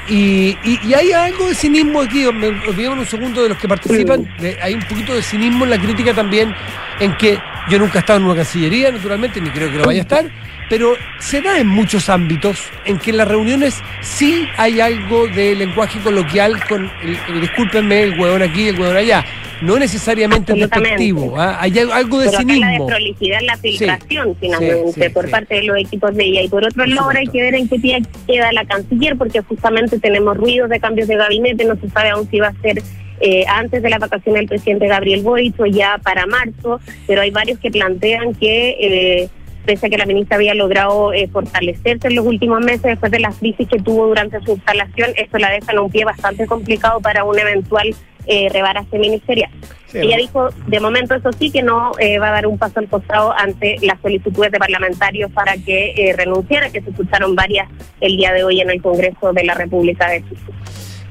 [0.09, 3.69] Y, y- y hay algo de cinismo aquí, me olvidemos un segundo de los que
[3.69, 6.55] participan, de- hay un poquito de cinismo en la crítica también,
[6.99, 10.01] en que yo nunca he estado en una cancillería, naturalmente, ni creo que lo vaya
[10.01, 10.25] a estar,
[10.71, 15.55] pero se da en muchos ámbitos en que en las reuniones sí hay algo de
[15.57, 19.23] lenguaje coloquial con, el, el- discúlpenme, el hueón aquí el hueón allá,
[19.61, 21.59] no necesariamente despectivo, ¿ah?
[21.61, 22.87] hay algo de Pero acá la cinismo.
[22.87, 26.43] desprolijidad, la filtración, finalmente, sí, por parte de los equipos de ella.
[26.43, 29.99] Y por otro lado, hay que ver en qué pie queda la canciller, porque justamente
[29.99, 32.81] tenemos ruidos de cambios de gabinete, no se sabe aún si va a ser
[33.21, 37.31] eh, antes de la vacación del presidente Gabriel Boric o ya para marzo, pero hay
[37.31, 38.77] varios que plantean que...
[38.81, 39.29] Eh,
[39.65, 43.21] pese a que la ministra había logrado eh, fortalecerse en los últimos meses después de
[43.21, 47.01] las crisis que tuvo durante su instalación, esto la deja en un pie bastante complicado
[47.01, 47.95] para un eventual
[48.27, 49.51] eh, rebaraje ministerial.
[49.87, 50.23] Sí, Ella ¿no?
[50.23, 53.33] dijo, de momento eso sí, que no eh, va a dar un paso al costado
[53.37, 57.69] ante las solicitudes de parlamentarios para que eh, renunciara, que se escucharon varias
[58.01, 60.41] el día de hoy en el Congreso de la República de Chile.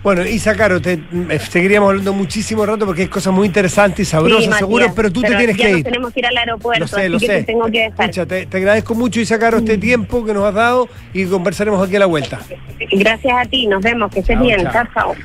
[0.01, 4.09] Bueno, Isa Caro, te, eh, seguiríamos hablando muchísimo rato porque hay cosas muy interesantes y
[4.09, 5.83] sabrosas, Sí, Matías, seguro, pero tú te tienes ya que nos ir.
[5.83, 7.33] tenemos que ir al aeropuerto, Lo sé, así lo que sé.
[7.39, 8.09] te tengo que dejar.
[8.09, 11.85] Escucha, te, te agradezco mucho, Isa Caro, este tiempo que nos has dado y conversaremos
[11.85, 12.39] aquí a la vuelta.
[12.91, 14.71] Gracias a ti, nos vemos, que estés Chao, bien, chao.
[14.71, 15.15] chao, chao.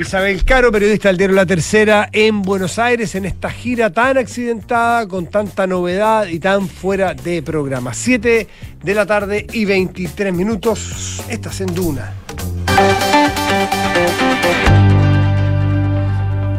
[0.00, 5.06] Isabel Caro, periodista del diario La Tercera en Buenos Aires, en esta gira tan accidentada,
[5.06, 7.92] con tanta novedad y tan fuera de programa.
[7.92, 8.46] 7
[8.82, 11.22] de la tarde y 23 minutos.
[11.28, 12.14] Estás en Duna.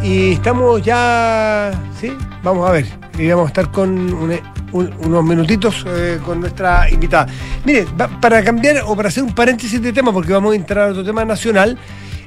[0.04, 2.12] Y estamos ya, ¿sí?
[2.44, 2.86] Vamos a ver.
[3.18, 4.40] Y vamos a estar con un-
[4.74, 7.28] un- unos minutitos eh, con nuestra invitada.
[7.64, 7.86] Mire,
[8.20, 11.04] para cambiar o para hacer un paréntesis de tema, porque vamos a entrar a otro
[11.06, 11.78] tema nacional,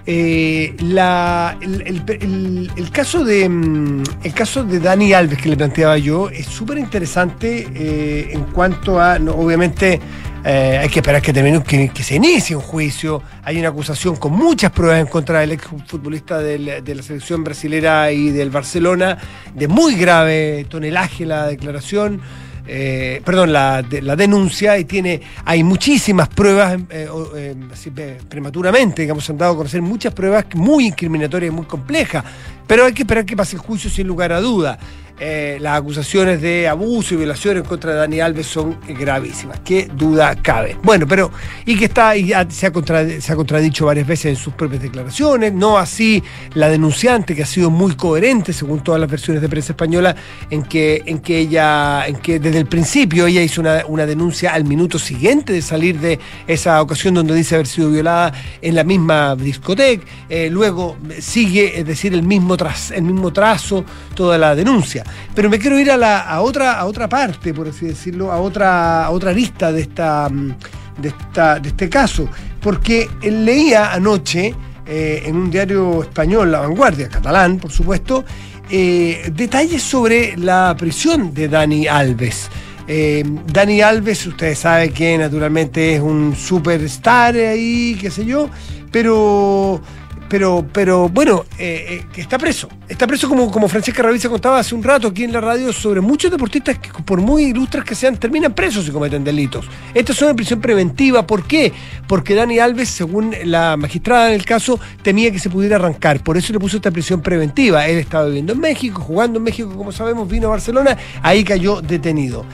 [0.09, 6.47] eh, el, caso de mm, el caso de Dani Alves que le planteaba yo es
[6.47, 9.99] súper interesante eh, en cuanto a obviamente
[10.45, 13.21] eh, hay que esperar que termine que, se inicie un juicio.
[13.43, 18.13] Hay una acusación con muchas pruebas en contra del ex futbolista de la selección brasilera
[18.13, 19.19] y del Barcelona
[19.57, 22.21] de muy grave tonelaje la declaración
[22.67, 27.91] eh, perdón, la, la denuncia y tiene, hay muchísimas pruebas, eh, eh, así,
[28.29, 32.25] prematuramente, digamos, se han dado a conocer muchas pruebas muy incriminatorias y muy complejas,
[32.67, 34.79] pero hay que esperar que pase el juicio sin lugar a duda.
[35.19, 39.89] Eh, las acusaciones de abuso y violación en contra de Dani Alves son gravísimas, qué
[39.97, 40.77] duda cabe.
[40.83, 41.31] Bueno, pero,
[41.65, 45.55] y que está, y se ha, contra- se contradicho varias veces en sus propias declaraciones,
[45.55, 49.73] no así la denunciante, que ha sido muy coherente, según todas las versiones de prensa
[49.73, 50.15] española,
[50.51, 54.53] en que, en que ella, en que desde el principio ella hizo una, una denuncia
[54.53, 58.85] al minuto siguiente de salir de esa ocasión donde dice haber sido violada en la
[58.85, 63.83] misma discoteca, eh, luego sigue, es decir, el mismo, tras, el mismo trazo,
[64.15, 65.05] toda la denuncia.
[65.35, 68.41] Pero me quiero ir a, la, a, otra, a otra parte, por así decirlo, a
[68.41, 70.55] otra, a otra arista de, esta, mm,
[70.99, 72.29] de, esta, de este caso,
[72.61, 74.55] porque leía anoche
[74.87, 78.25] eh, en un diario español, La Vanguardia, catalán, por supuesto,
[78.71, 82.49] eh, detalles sobre la prisión de Dani Alves.
[82.89, 88.49] Eh, Dani Alves, ustedes saben que naturalmente es un superstar ahí, qué sé yo,
[88.93, 89.81] pero
[90.29, 92.69] pero, pero bueno, eh, eh, está preso.
[92.89, 96.01] Está preso como, como Francesca Ravisa contaba hace un rato aquí en la radio sobre
[96.01, 99.67] muchos deportistas que por muy ilustres que sean, terminan presos si cometen delitos.
[99.95, 101.27] Esta es una prisión preventiva.
[101.27, 101.73] ¿Por qué?
[102.09, 106.23] Porque Dani Alves, según la magistrada en el caso, temía que se pudiera arrancar.
[106.23, 107.87] Por eso le puso esta prisión preventiva.
[107.87, 111.81] Él estaba viviendo en México, jugando en México, como sabemos, vino a Barcelona, ahí cayó
[111.81, 112.45] detenido.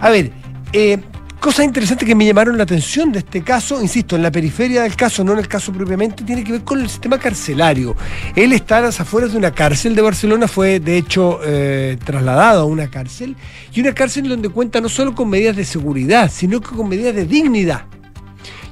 [0.00, 0.32] A ver,
[0.72, 0.98] eh,
[1.40, 4.94] Cosas interesantes que me llamaron la atención de este caso, insisto, en la periferia del
[4.94, 7.96] caso, no en el caso propiamente, tiene que ver con el sistema carcelario.
[8.36, 12.60] Él está a las afueras de una cárcel de Barcelona, fue de hecho eh, trasladado
[12.60, 13.36] a una cárcel,
[13.72, 17.14] y una cárcel donde cuenta no solo con medidas de seguridad, sino que con medidas
[17.14, 17.86] de dignidad.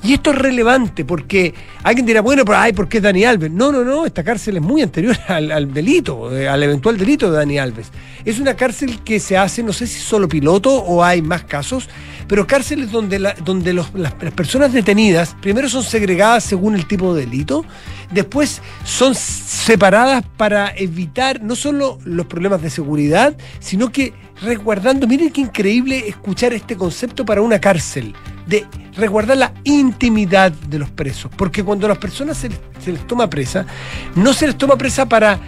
[0.03, 3.51] Y esto es relevante porque alguien dirá, bueno, pero ay, ¿por qué es Dani Alves?
[3.51, 7.39] No, no, no, esta cárcel es muy anterior al, delito, eh, al eventual delito de
[7.39, 7.91] Dani Alves.
[8.25, 11.89] Es una cárcel que se hace, no sé si solo piloto o hay más casos,
[12.29, 17.25] pero cárceles donde, donde las, las personas detenidas primero son segregadas según el tipo de
[17.25, 17.65] delito,
[18.11, 25.31] después son separadas para evitar no solo los problemas de seguridad, sino que resguardando, miren
[25.31, 28.15] qué increíble escuchar este concepto para una cárcel
[28.47, 31.31] de resguardar la intimidad de los presos.
[31.37, 32.51] Porque cuando a las personas se,
[32.91, 33.67] les toma presa,
[34.15, 35.39] no se les toma presa para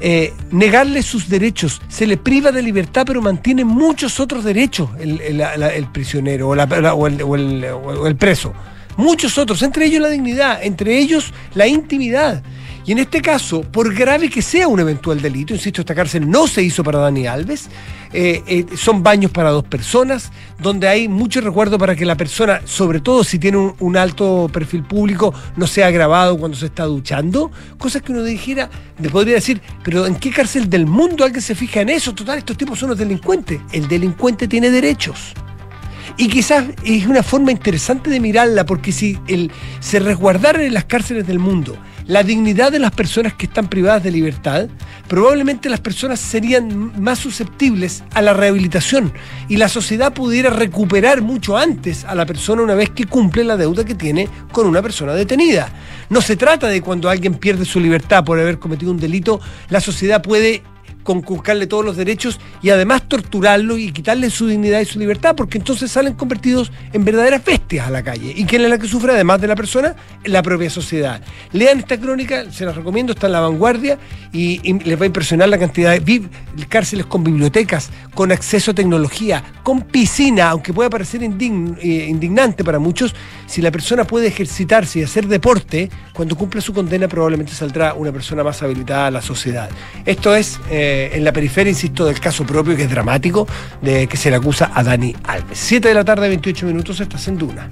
[0.00, 5.86] eh, negarles sus derechos, se le priva de libertad, pero mantiene muchos otros derechos el,
[5.92, 8.52] prisionero o, el, preso.
[8.96, 12.42] Muchos otros, entre ellos la dignidad, entre ellos la intimidad.
[12.88, 16.46] Y en este caso, por grave que sea un eventual delito, insisto, esta cárcel no
[16.46, 17.68] se hizo para Dani Alves,
[18.14, 22.62] eh, eh, son baños para dos personas, donde hay mucho recuerdo para que la persona,
[22.64, 27.50] sobre todo si tiene un, alto perfil público, no sea grabado cuando se está duchando.
[27.76, 31.54] Cosas que uno dijera, le podría decir, pero ¿en qué cárcel del mundo alguien se
[31.54, 32.14] fija en eso?
[32.14, 33.60] Total, estos tipos son los delincuentes.
[33.70, 35.34] El delincuente tiene derechos.
[36.16, 40.86] Y quizás es una forma interesante de mirarla, porque si el, se resguardaran en las
[40.86, 41.76] cárceles del mundo
[42.08, 44.68] la dignidad de las personas que están privadas de libertad,
[45.08, 49.12] probablemente las personas serían más susceptibles a la rehabilitación
[49.46, 53.58] y la sociedad pudiera recuperar mucho antes a la persona una vez que cumple la
[53.58, 55.70] deuda que tiene con una persona detenida.
[56.08, 59.82] No se trata de cuando alguien pierde su libertad por haber cometido un delito, la
[59.82, 60.62] sociedad puede
[61.08, 65.56] conculcarle todos los derechos y además torturarlo y quitarle su dignidad y su libertad, porque
[65.56, 68.34] entonces salen convertidos en verdaderas bestias a la calle.
[68.36, 69.96] ¿Y quién es la que sufre, además de la persona?
[70.26, 71.22] La propia sociedad.
[71.52, 73.98] Lean esta crónica, se las recomiendo, está en la vanguardia
[74.34, 76.28] y, les va a impresionar la cantidad de
[76.68, 82.78] cárceles con bibliotecas, con acceso a tecnología, con piscina, aunque pueda parecer eh, indignante para
[82.78, 83.14] muchos,
[83.46, 88.12] si la persona puede ejercitarse y hacer deporte, cuando cumpla su condena probablemente saldrá una
[88.12, 89.70] persona más habilitada a la sociedad.
[90.04, 90.60] Esto es...
[90.68, 93.46] Eh, en la periferia, insisto, del caso propio que es dramático,
[93.80, 95.58] de que se le acusa a Dani Alves.
[95.58, 97.68] 7 de la tarde, 28 minutos, estás en Duna.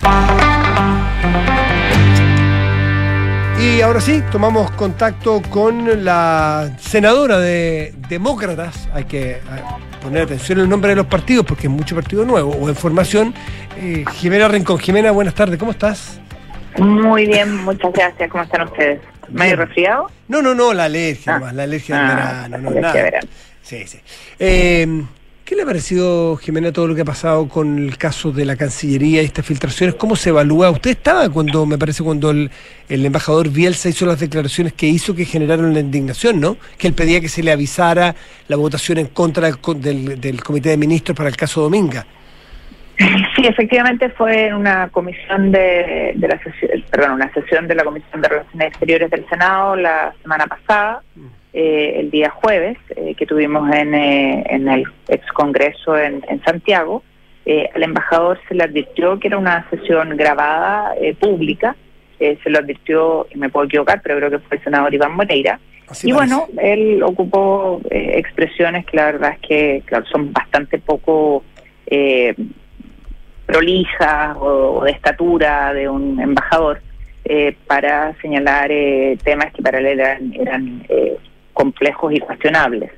[3.58, 8.88] Y ahora sí, tomamos contacto con la senadora de Demócratas.
[8.92, 9.38] Hay que
[10.02, 13.34] poner atención al nombre de los partidos porque es mucho partido nuevo o en formación.
[13.78, 14.78] Eh, Jimena Rincón.
[14.78, 16.20] Jimena, buenas tardes, ¿cómo estás?
[16.78, 18.30] Muy bien, muchas gracias.
[18.30, 19.00] ¿Cómo están ustedes?
[19.30, 20.10] ¿Medio resfriado?
[20.28, 21.52] No, no, no, la alergia ah.
[21.52, 23.20] la alergia del ah, verano, no, nada.
[23.62, 23.98] Sí, sí.
[24.38, 25.04] Eh,
[25.46, 28.56] ¿Qué le ha parecido, Jimena, todo lo que ha pasado con el caso de la
[28.56, 29.94] Cancillería y estas filtraciones?
[29.94, 30.70] ¿Cómo se evalúa?
[30.70, 32.50] Usted estaba cuando, me parece, cuando el,
[32.88, 36.56] embajador Bielsa hizo las declaraciones que hizo que generaron la indignación, ¿no?
[36.76, 38.16] Que él pedía que se le avisara
[38.48, 42.04] la votación en contra del, del Comité de Ministros para el caso Dominga.
[42.98, 48.28] Sí, efectivamente fue una comisión de, la sesión, perdón, una sesión de la Comisión de
[48.28, 51.02] Relaciones Exteriores del Senado la semana pasada,
[51.52, 57.02] eh, el día jueves, eh, que tuvimos en, eh, en el ex Congreso en, Santiago.
[57.74, 61.76] al embajador se le advirtió que era una sesión grabada, pública,
[62.18, 65.60] se lo advirtió, y me puedo equivocar, pero creo que fue el senador Iván Moreira.
[66.02, 71.44] y bueno, él ocupó expresiones que la verdad es que claro, son bastante poco
[73.46, 76.80] prolija o, de estatura de un embajador
[77.24, 81.16] eh, para señalar eh, temas que para él eran, eh,
[81.52, 82.90] complejos y cuestionables.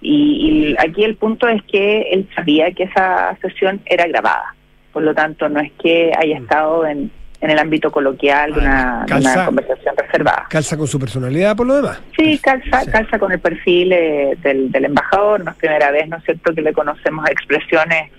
[0.00, 4.54] y, aquí el punto es que él sabía que esa sesión era grabada,
[4.92, 9.06] por lo tanto no es que haya estado en, en el ámbito coloquial de una,
[9.46, 10.46] conversación reservada.
[10.48, 12.00] ¿Calza con su personalidad por lo demás?
[12.16, 16.24] Sí, calza, calza con el perfil del, del embajador, no es primera vez, ¿no es
[16.24, 18.12] cierto?, que le conocemos expresiones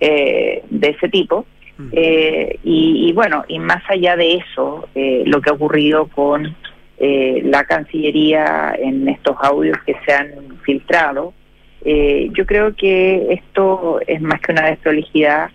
[0.00, 1.46] eh, de ese tipo.
[1.92, 6.56] Eh, y, bueno, y más allá de eso, eh, lo que ha ocurrido con
[7.00, 11.32] la Cancillería en estos audios que se han filtrado,
[11.84, 15.50] yo creo que esto es más que una desprolijidad.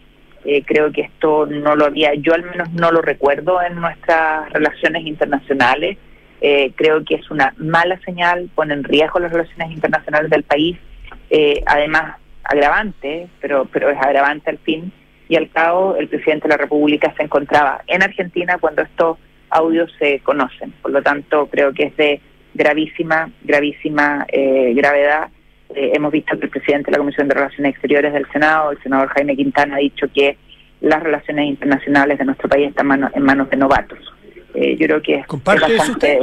[0.65, 5.05] creo que esto no lo había, yo al menos no lo recuerdo en nuestras relaciones
[5.05, 5.97] internacionales.
[6.45, 10.77] eh, creo que es una mala señal, pone en riesgo las relaciones internacionales del país,
[11.29, 14.91] eh, además agravante, pero, pero es agravante al fin
[15.29, 19.17] y al cabo el presidente de la República se encontraba en Argentina cuando estos
[19.49, 20.71] audios se conocen.
[20.81, 22.21] Por lo tanto, creo que es de
[22.53, 25.29] gravísima, gravísima eh, gravedad.
[25.75, 28.81] Eh, hemos visto que el presidente de la Comisión de Relaciones Exteriores del Senado, el
[28.83, 30.37] senador Jaime Quintana, ha dicho que
[30.81, 33.99] las relaciones internacionales de nuestro país están en manos de novatos.
[34.53, 36.19] Eh, yo creo que es, bastante,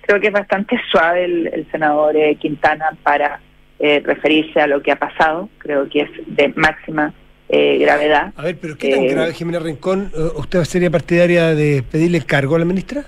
[0.00, 3.38] creo que es bastante suave el, senador Quintana para
[3.80, 5.48] referirse a lo que ha pasado.
[5.58, 7.14] Creo que es de máxima
[7.52, 8.32] eh, gravedad.
[8.36, 10.12] A ver, pero ¿qué tan eh, grave, Jimena Rincón?
[10.36, 13.06] ¿Usted sería partidaria de pedirle cargo a la ministra?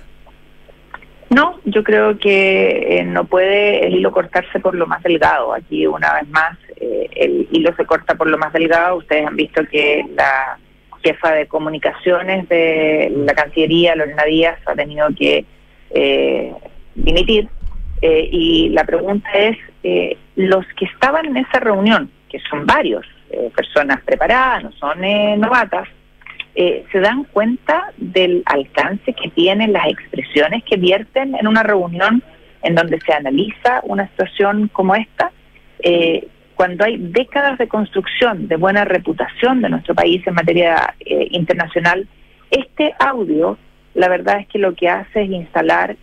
[1.29, 5.53] No, yo creo que eh, no puede el hilo cortarse por lo más delgado.
[5.53, 8.97] Aquí, una vez más, el hilo se corta por lo más delgado.
[8.97, 10.59] Ustedes han visto que la
[11.01, 15.45] jefa de comunicaciones de la Cancillería, Lorena Díaz, ha tenido que
[16.95, 17.47] dimitir.
[18.01, 19.57] y la pregunta es,
[20.35, 25.35] los que estaban en esa reunión, que son varios, eh, personas preparadas, no son eh,
[25.37, 25.87] novatas,
[26.53, 32.21] eh, se dan cuenta del alcance que tienen las expresiones que vierten en una reunión
[32.61, 35.31] en donde se analiza una situación como esta,
[36.55, 40.93] cuando hay décadas de construcción de buena reputación de nuestro país en materia
[41.31, 42.07] internacional,
[42.51, 43.57] este audio,
[43.95, 45.97] la verdad es que lo que hace es instalar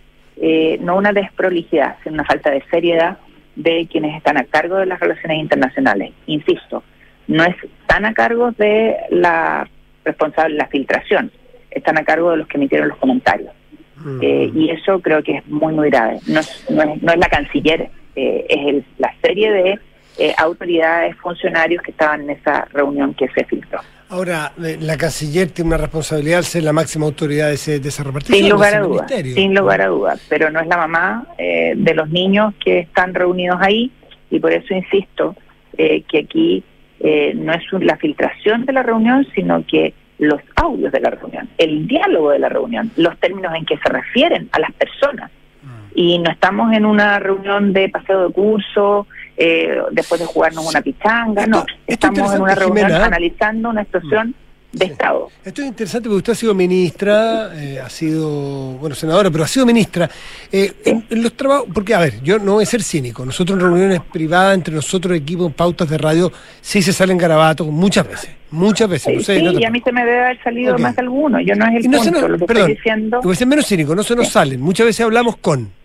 [0.80, 3.16] no una desprolijidad, sino una falta de seriedad
[3.56, 6.12] de quienes están a cargo de las relaciones internacionales.
[6.26, 6.82] Insisto,
[7.26, 9.68] no es tan a cargo de la
[10.04, 11.30] responsable la filtración,
[11.70, 13.52] están a cargo de los que emitieron los comentarios.
[13.96, 14.18] Mm.
[14.22, 16.18] Eh, y eso creo que es muy, muy grave.
[16.26, 19.78] No es, no es, no es la canciller, eh, es la serie de
[20.18, 23.80] eh, autoridades, funcionarios que estaban en esa reunión que se filtró.
[24.10, 28.02] Ahora, la canciller tiene una responsabilidad al ser la máxima autoridad de, ese, de esa
[28.02, 28.38] repartición.
[28.38, 32.10] Sin lugar a dudas, sin lugar a dudas, pero no es la mamá de los
[32.10, 33.90] niños que están reunidos ahí
[34.30, 35.36] y por eso insisto
[35.76, 36.64] que aquí
[37.02, 41.48] eh, no es la filtración de la reunión, sino que los audios de la reunión,
[41.56, 45.30] el diálogo de la reunión, los términos en que se refieren a las personas.
[45.62, 45.68] Mm.
[45.94, 49.06] Y no estamos en una reunión de paseo de curso,
[49.42, 54.34] eh, después de jugarnos una pichanga, no, estamos en una reunión analizando una situación
[54.72, 54.76] mm.
[54.76, 55.28] de Estado.
[55.42, 58.28] Esto es interesante porque usted ha sido ministra, eh, ha sido,
[58.72, 60.10] bueno, senadora, pero ha sido ministra.
[60.52, 63.64] Eh, en, los trabajos, porque, a ver, yo no voy a ser cínico, nosotros en
[63.64, 68.90] reuniones privadas, entre nosotros, equipos, pautas de radio, sí se salen garabatos muchas veces, muchas
[68.90, 69.24] veces.
[69.24, 71.90] sí, y a mí se me debe haber salido más alguno, yo no es el
[71.90, 73.20] punto, lo que perdón, estoy diciendo...
[73.22, 75.79] Voy a ser menos cínico, no se nos salen, muchas veces hablamos con...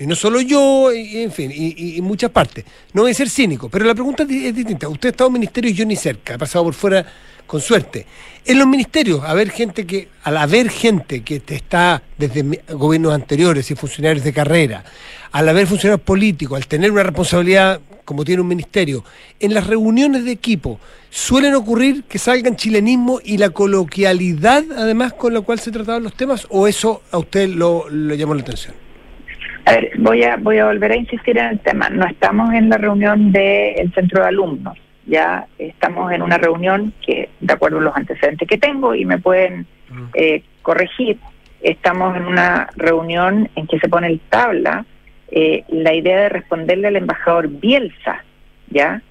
[0.00, 2.64] Y no solo yo, y, en fin, y, y, muchas partes.
[2.94, 4.88] No voy a ser cínico, pero la pregunta es distinta.
[4.88, 7.06] Usted ha estado en ministerio y yo ni cerca, ha pasado por fuera
[7.46, 8.06] con suerte.
[8.46, 13.74] En los ministerios, haber gente que, al haber gente que está desde gobiernos anteriores y
[13.74, 14.84] funcionarios de carrera,
[15.32, 19.04] al haber funcionarios políticos, al tener una responsabilidad como tiene un ministerio,
[19.38, 25.34] en las reuniones de equipo suelen ocurrir que salgan chilenismo y la coloquialidad, además, con
[25.34, 28.74] la cual se trataban los temas, o eso a usted lo, llamó la atención.
[29.64, 31.88] A ver, voy a, voy a volver a insistir en el tema.
[31.90, 34.78] No estamos en la reunión del centro de alumnos
[35.10, 39.18] ya estamos en una reunión que, de acuerdo a los antecedentes que tengo, y me
[39.18, 40.04] pueden mm.
[40.14, 41.18] eh, corregir,
[41.60, 44.86] estamos en una reunión en que se pone el tabla
[45.30, 48.24] eh, la idea de responderle al embajador Bielsa,
[48.70, 49.02] ¿ya?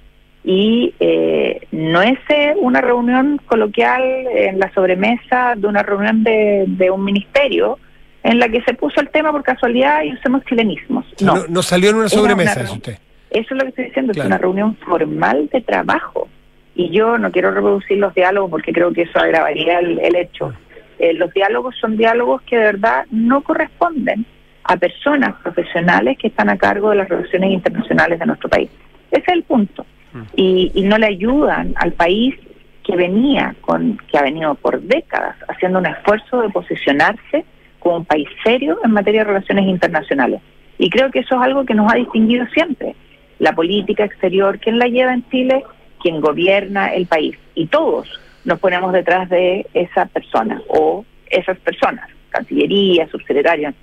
[0.43, 2.17] Y eh, no es
[2.57, 4.01] una reunión coloquial
[4.33, 7.77] en la sobremesa de una reunión de, de un ministerio,
[8.23, 11.05] en la que se puso el tema por casualidad y usamos chilenismos.
[11.21, 12.97] No, no, salió en una sobremesa, es usted.
[13.29, 16.27] Eso es lo que estoy diciendo, es una reunión formal de trabajo.
[16.75, 20.53] Y yo no quiero reproducir los diálogos porque creo que eso agravaría el, hecho.
[20.97, 24.25] Eh, los diálogos son diálogos que de verdad no corresponden
[24.63, 28.69] a personas profesionales que están a cargo de las relaciones internacionales de nuestro país.
[29.11, 29.85] Ese es el punto.
[30.13, 30.21] Mm.
[30.35, 32.35] Y, y no le ayudan al país
[32.83, 37.45] que venía con, que ha venido por décadas haciendo un esfuerzo de posicionarse
[37.79, 40.41] como un país serio en materia de relaciones internacionales.
[40.77, 42.95] Y creo que eso es algo que nos ha distinguido siempre
[43.39, 45.63] la política exterior, ¿quién la lleva en Chile?
[46.01, 47.37] Quien gobierna el país.
[47.55, 48.07] Y todos
[48.45, 53.73] nos ponemos detrás de esa persona o esas personas, Cancillería, subsecretaria.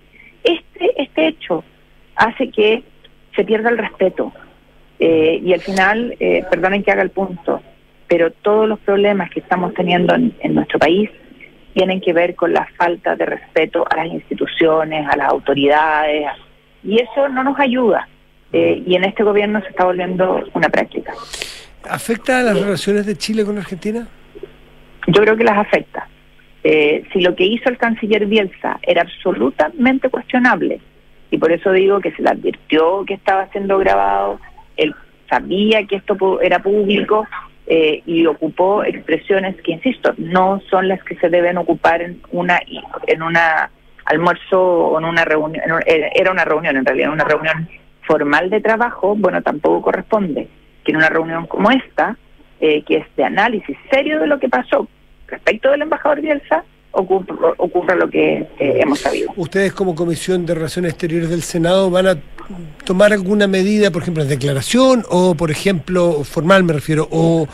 [0.45, 1.65] Este, este hecho
[2.15, 2.85] hace que
[3.35, 4.33] se pierda el respeto.
[4.99, 7.61] Eh, y al final, eh, perdonen que haga el punto,
[8.09, 11.11] pero todos los problemas que estamos teniendo en, en nuestro país
[11.77, 16.27] tienen que ver con la falta de respeto a las instituciones, a las autoridades,
[16.83, 18.09] y eso no nos ayuda.
[18.51, 21.13] Eh, y en este gobierno se está volviendo una práctica.
[21.87, 24.09] ¿Afecta a las relaciones de Chile con Argentina?
[25.07, 26.09] Yo creo que las afecta.
[26.65, 30.81] Eh, si lo que hizo el canciller Bielsa era absolutamente cuestionable
[31.31, 34.41] Y por eso digo que se le advirtió que estaba siendo grabado,
[34.79, 34.95] él
[35.29, 37.29] sabía que esto era público
[37.67, 42.61] eh, y ocupó expresiones que, insisto, no son las que se deben ocupar en una
[43.07, 43.71] en una
[44.05, 47.69] almuerzo o en una reunión, eh, era una reunión en realidad, una reunión
[48.03, 50.49] formal de trabajo, bueno, tampoco corresponde
[50.85, 52.17] que en una reunión como esta,
[52.61, 54.89] eh, que es de análisis serio de lo que pasó
[55.27, 56.65] respecto del embajador Bielsa,
[56.97, 59.31] ocurra, lo que eh, hemos sabido.
[59.37, 62.17] ¿Ustedes como Comisión de Relaciones Exteriores del Senado van a
[62.85, 67.47] tomar alguna medida, por ejemplo, en declaración o, por ejemplo, formal me refiero, o,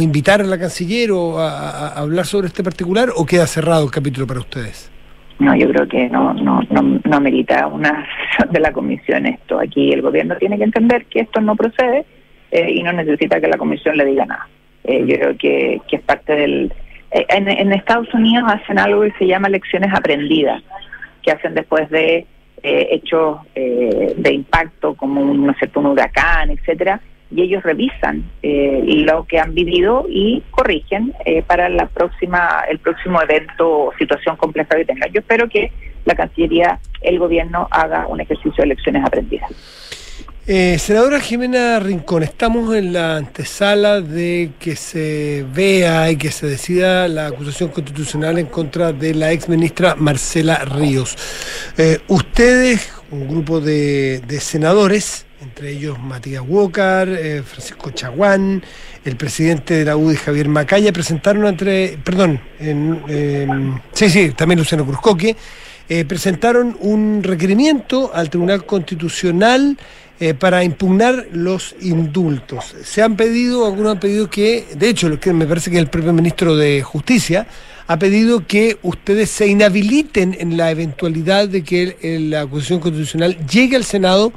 [0.00, 4.26] invitar a la canciller o a, hablar sobre este particular o queda cerrado el capítulo
[4.26, 4.90] para ustedes?
[5.38, 9.60] No, yo creo que no, no, no, no merita una sesión de la comisión esto.
[9.60, 12.06] Aquí el gobierno tiene que entender que esto no procede
[12.50, 14.48] eh, y no necesita que la comisión le diga nada.
[14.84, 16.72] Eh, yo creo que, que es parte del
[17.16, 20.62] eh, en, Estados Unidos hacen algo que se llama lecciones aprendidas,
[21.22, 22.26] que hacen después de
[22.62, 27.00] eh, hechos eh, de impacto como un, no un huracán, etcétera,
[27.30, 31.12] y ellos revisan lo que han vivido y corrigen
[31.48, 35.08] para la próxima el próximo evento o situación compleja que tenga.
[35.08, 35.72] Yo espero que
[36.04, 39.50] la Cancillería, el gobierno haga un ejercicio de lecciones aprendidas.
[40.48, 46.46] Eh, senadora Jimena Rincón, estamos en la antesala de que se vea y que se
[46.46, 51.16] decida la acusación constitucional en contra de la ex ministra Marcela Ríos.
[51.76, 58.62] Eh, ustedes, un grupo de, senadores, entre ellos Matías Walker, eh, Francisco Chaguán,
[59.04, 62.40] el presidente de la UDI Javier Macaya, presentaron entre, perdón,
[63.94, 65.34] sí, sí, también Luciano Cruzcoque,
[66.06, 69.76] presentaron un requerimiento al Tribunal Constitucional
[70.18, 72.64] eh, para impugnar los indultos.
[72.82, 75.88] Se han pedido, algunos han pedido que, de hecho, lo que me parece que el
[75.88, 77.46] propio ministro de Justicia
[77.86, 81.96] ha pedido que ustedes se inhabiliten en la eventualidad de que
[82.30, 84.32] la acusación constitucional llegue al Senado,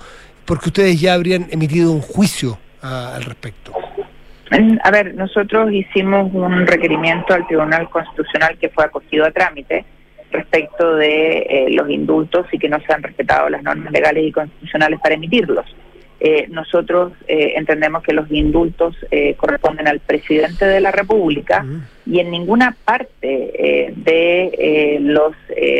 [0.45, 3.73] porque ustedes ya habrían emitido un juicio al respecto.
[4.83, 9.85] A ver, nosotros hicimos un requerimiento al Tribunal Constitucional que fue acogido a trámite
[10.31, 14.31] respecto de eh, los indultos y que no se han respetado las normas legales y
[14.31, 15.65] constitucionales para emitirlos.
[16.21, 18.93] Eh, nosotros eh, entendemos que los indultos
[19.37, 21.65] corresponden al presidente de la República
[22.05, 25.33] y en ninguna parte de los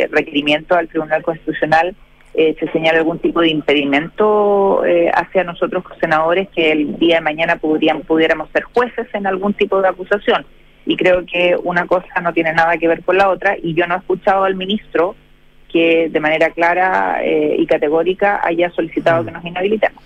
[0.09, 1.93] requerimientos al Tribunal Constitucional
[2.33, 4.81] se señala algún tipo de impedimento
[5.13, 9.89] hacia nosotros senadores que el día de mañana pudiéramos ser jueces en algún tipo de
[9.89, 10.45] acusación
[10.89, 13.85] y creo que una cosa no tiene nada que ver con la otra y yo
[13.85, 15.15] no he escuchado al ministro
[15.71, 19.25] que de manera clara eh, y categórica haya solicitado mm.
[19.27, 20.03] que nos inhabilitemos.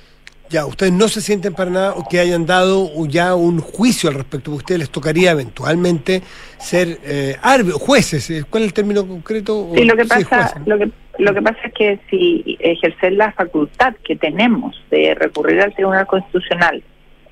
[0.50, 4.52] Ya, ustedes no se sienten para nada que hayan dado ya un juicio al respecto,
[4.52, 6.22] a ustedes les tocaría eventualmente
[6.60, 7.38] ser eh,
[7.76, 8.30] jueces.
[8.30, 9.70] Eh, ¿Cuál es el término concreto?
[9.74, 13.94] Sí, lo que pasa, lo que lo que pasa es que si ejercer la facultad
[14.04, 16.84] que tenemos de recurrir al Tribunal Constitucional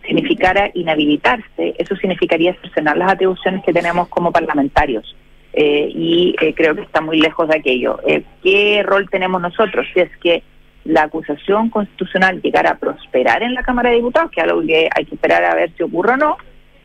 [0.05, 5.15] significara inhabilitarse, eso significaría cercenar las atribuciones que tenemos como parlamentarios.
[5.53, 7.99] Eh, y eh, creo que está muy lejos de aquello.
[8.07, 9.85] Eh, ¿Qué rol tenemos nosotros?
[9.93, 10.43] Si es que
[10.85, 14.89] la acusación constitucional llegara a prosperar en la Cámara de Diputados, que es algo que
[14.95, 16.37] hay que esperar a ver si ocurre o no,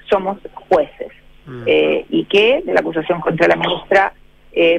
[0.09, 0.39] somos
[0.69, 1.13] jueces.
[1.49, 1.63] Mm.
[2.11, 4.13] y que de la acusación contra la ministra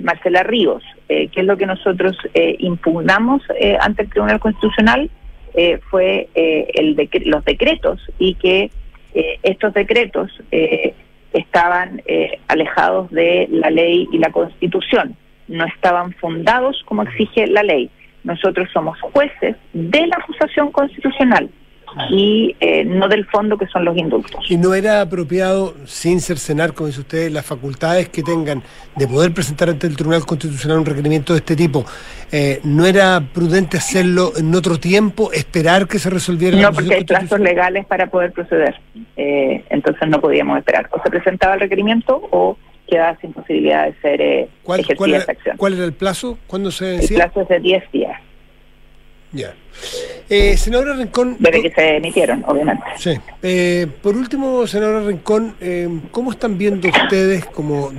[0.01, 2.17] Marcela Ríos, que es lo que nosotros
[2.59, 3.41] impugnamos
[3.79, 5.09] ante el Tribunal Constitucional,
[5.53, 6.95] eh, fue eh, el
[7.25, 8.71] los decretos y que
[9.13, 10.31] eh, estos decretos
[11.33, 12.01] estaban
[12.47, 15.15] alejados de la ley y la constitución,
[15.47, 17.89] no estaban fundados como exige la ley.
[18.23, 21.49] Nosotros somos jueces de la acusación constitucional
[22.09, 24.49] y eh, no del fondo que son los indultos.
[24.49, 28.63] ¿Y no era apropiado, sin cercenar, como dice usted, las facultades que tengan
[28.95, 31.85] de poder presentar ante el Tribunal Constitucional un requerimiento de este tipo,
[32.31, 37.03] eh, no era prudente hacerlo en otro tiempo, esperar que se resolviera No, porque hay
[37.03, 38.79] plazos legales para poder proceder,
[39.15, 40.87] eh, entonces no podíamos esperar.
[40.91, 42.57] O se presentaba el requerimiento o
[42.87, 45.57] quedaba sin posibilidad de ser ¿Cuál, ejercida esa acción.
[45.57, 46.37] ¿Cuál era el plazo?
[46.47, 47.17] ¿Cuándo se decía?
[47.17, 48.21] El plazo es de 10 días.
[49.37, 49.53] Ya.
[50.29, 51.37] Eh, senadora Rincón.
[51.39, 52.83] Desde que se emitieron, obviamente.
[52.97, 53.11] Sí.
[53.43, 57.93] Eh, por último, senadora Rincón, eh, ¿cómo están viendo ustedes como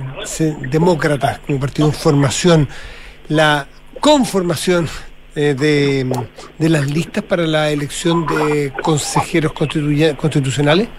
[0.69, 2.67] demócratas, como partido en formación,
[3.29, 3.67] la
[3.99, 4.87] conformación
[5.33, 5.53] de,
[6.57, 10.89] de, las listas para la elección de consejeros constitucionales?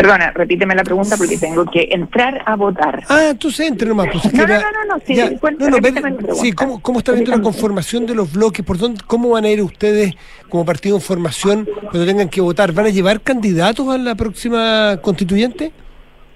[0.00, 3.02] Perdona, repíteme la pregunta porque tengo que entrar a votar.
[3.08, 4.08] Ah, entonces entre nomás.
[4.12, 8.14] Pues no, no, no, no, sí, no, sí, ¿cómo, ¿cómo, está viendo la conformación de
[8.14, 8.64] los bloques?
[8.64, 10.14] ¿Por dónde, ¿Cómo van a ir ustedes
[10.48, 12.72] como partido en formación cuando tengan que votar?
[12.72, 15.72] ¿Van a llevar candidatos a la próxima constituyente?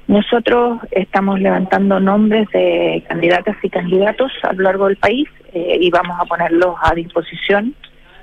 [0.07, 5.29] Nosotros estamos levantando nombres de candidatas y candidatos a lo largo del país.
[5.57, 7.77] eh, y vamos a ponerlos a disposición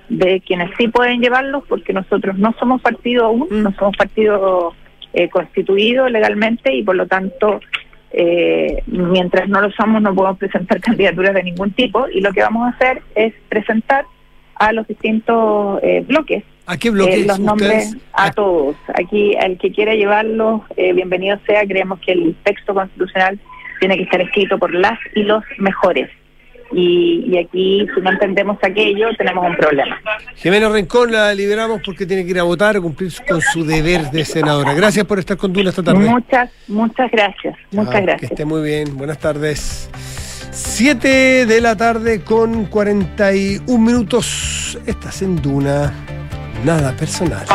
[0.10, 3.64] de quienes sí pueden llevarlos, porque nosotros no somos partido aún, Mm.
[3.64, 4.74] no somos partido
[5.14, 7.60] eh, constituido legalmente y por lo tanto,
[8.12, 12.42] eh, mientras no lo somos, no podemos presentar candidaturas de ningún tipo y lo que
[12.42, 14.06] vamos a hacer es presentar
[14.56, 18.04] a los distintos eh, bloques ¿A qué bloques eh, los nombres ustedes?
[18.14, 18.78] a todos.
[18.94, 21.66] Aquí, el que quiera llevarlos, eh, bienvenido sea.
[21.66, 23.40] Creemos que el texto constitucional
[23.80, 26.10] tiene que estar escrito por las y los mejores.
[26.74, 30.00] Y, y aquí, si no entendemos aquello, tenemos un problema.
[30.36, 34.10] Jimena Rincón la liberamos porque tiene que ir a votar, a cumplir con su deber
[34.12, 34.74] de senadora.
[34.74, 36.00] Gracias por estar con Duna esta tarde.
[36.00, 37.56] Muchas, muchas gracias.
[37.72, 38.20] Muchas Chao, gracias.
[38.20, 38.98] Que esté muy bien.
[38.98, 39.90] Buenas tardes.
[40.52, 44.78] 7 de la tarde con 41 minutos.
[44.86, 45.94] Estás en Duna.
[46.66, 47.46] Nada personal.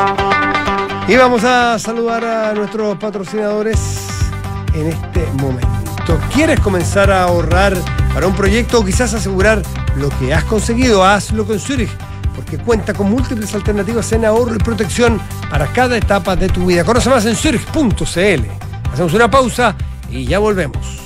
[1.07, 4.09] Y vamos a saludar a nuestros patrocinadores
[4.75, 6.19] en este momento.
[6.35, 7.75] ¿Quieres comenzar a ahorrar
[8.17, 9.61] para un proyecto o quizás asegurar
[9.95, 11.05] lo que has conseguido?
[11.05, 11.91] Hazlo con Zurich,
[12.35, 16.83] porque cuenta con múltiples alternativas en ahorro y protección para cada etapa de tu vida.
[16.83, 18.91] Conoce más en zurich.cl.
[18.91, 19.77] Hacemos una pausa
[20.11, 21.06] y ya volvemos.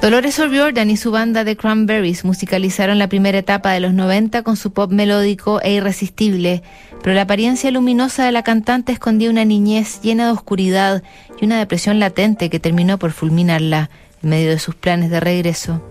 [0.00, 4.56] Dolores O'Riordan y su banda de Cranberries musicalizaron la primera etapa de los 90 con
[4.56, 6.62] su pop melódico e irresistible,
[7.02, 11.02] pero la apariencia luminosa de la cantante escondía una niñez llena de oscuridad
[11.38, 13.90] y una depresión latente que terminó por fulminarla
[14.22, 15.82] en medio de sus planes de regreso.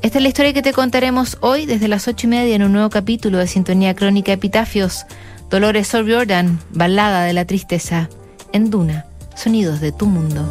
[0.00, 2.72] Esta es la historia que te contaremos hoy desde las ocho y media en un
[2.72, 5.04] nuevo capítulo de Sintonía Crónica Epitafios.
[5.50, 8.08] Dolores O'Riordan, Balada de la Tristeza,
[8.52, 9.04] en Duna,
[9.36, 10.50] Sonidos de tu Mundo.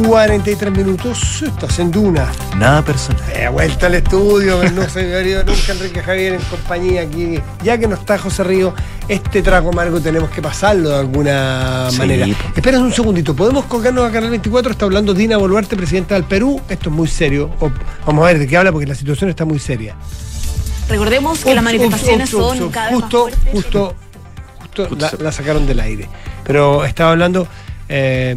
[0.00, 1.42] 43 minutos.
[1.42, 2.30] Estás en Duna.
[2.56, 3.22] Nada personal.
[3.34, 7.38] Eh, vuelta al estudio, no se había nunca Enrique Javier en compañía aquí.
[7.62, 8.74] Ya que no está José Río,
[9.08, 12.26] este trago amargo tenemos que pasarlo de alguna Sí, manera.
[12.26, 12.32] po.
[12.56, 14.72] Espera un segundito, ¿podemos colgarnos a Canal 24?
[14.72, 16.60] Está hablando Dina Boluarte, presidenta del Perú.
[16.68, 17.50] Esto es muy serio.
[17.60, 17.70] O-
[18.06, 19.94] vamos a ver de qué habla porque la situación está muy seria.
[20.88, 22.74] Recordemos que Ups, las manifestaciones ups, ups, son ups.
[22.74, 23.94] cada vez más justo, justo,
[24.58, 26.08] justo la, la sacaron del aire.
[26.44, 27.46] Pero estaba hablando.
[27.90, 28.34] eh,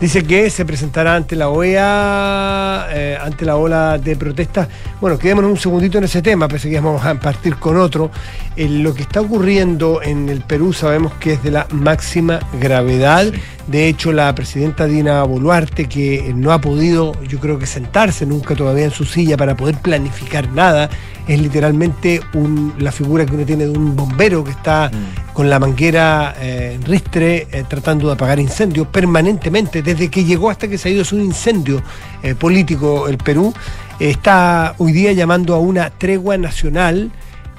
[0.00, 4.68] dice que se presentará ante la OEA, eh, ante la ola de protestas.
[5.00, 8.10] Bueno, quedémonos un segundito en ese tema, pensé que íbamos a partir con otro.
[8.56, 13.32] Eh, lo que está ocurriendo en el Perú sabemos que es de la máxima gravedad.
[13.66, 18.54] De hecho, la presidenta Dina Boluarte, que no ha podido, yo creo que sentarse nunca
[18.54, 20.88] todavía en su silla para poder planificar nada,
[21.28, 24.90] es literalmente un- la figura que uno tiene de un bombero que está
[25.34, 29.82] con la manguera eh, en ristre eh, tratando de apagar incendios permanentemente.
[29.82, 31.82] Desde que llegó hasta que se ha ido es un incendio
[32.22, 33.52] eh, político el Perú.
[34.00, 37.10] está hoy día llamando a una tregua nacional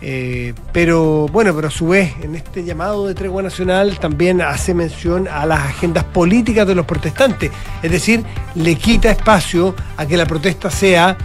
[0.02, 4.74] Eh, pero bueno, pero a su vez, en este llamado de tregua nacional también hace
[4.74, 7.52] mención a las agendas políticas de los protestantes.
[7.84, 8.24] Es decir,
[8.56, 11.18] le quita espacio a que la protesta sea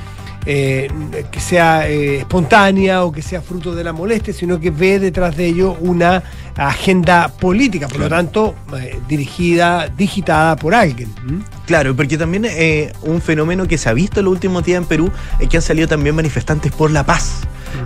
[0.46, 0.90] eh,
[1.30, 5.36] que sea eh, espontánea o que sea fruto de la molestia, sino que ve detrás
[5.36, 6.22] de ello una
[6.56, 11.12] agenda política, por lo tanto, eh, dirigida, digitada por alguien.
[11.66, 12.46] Claro, porque también
[13.02, 15.62] un fenómeno que se ha visto en los últimos días en Perú es que han
[15.62, 17.40] salido también manifestantes por la paz.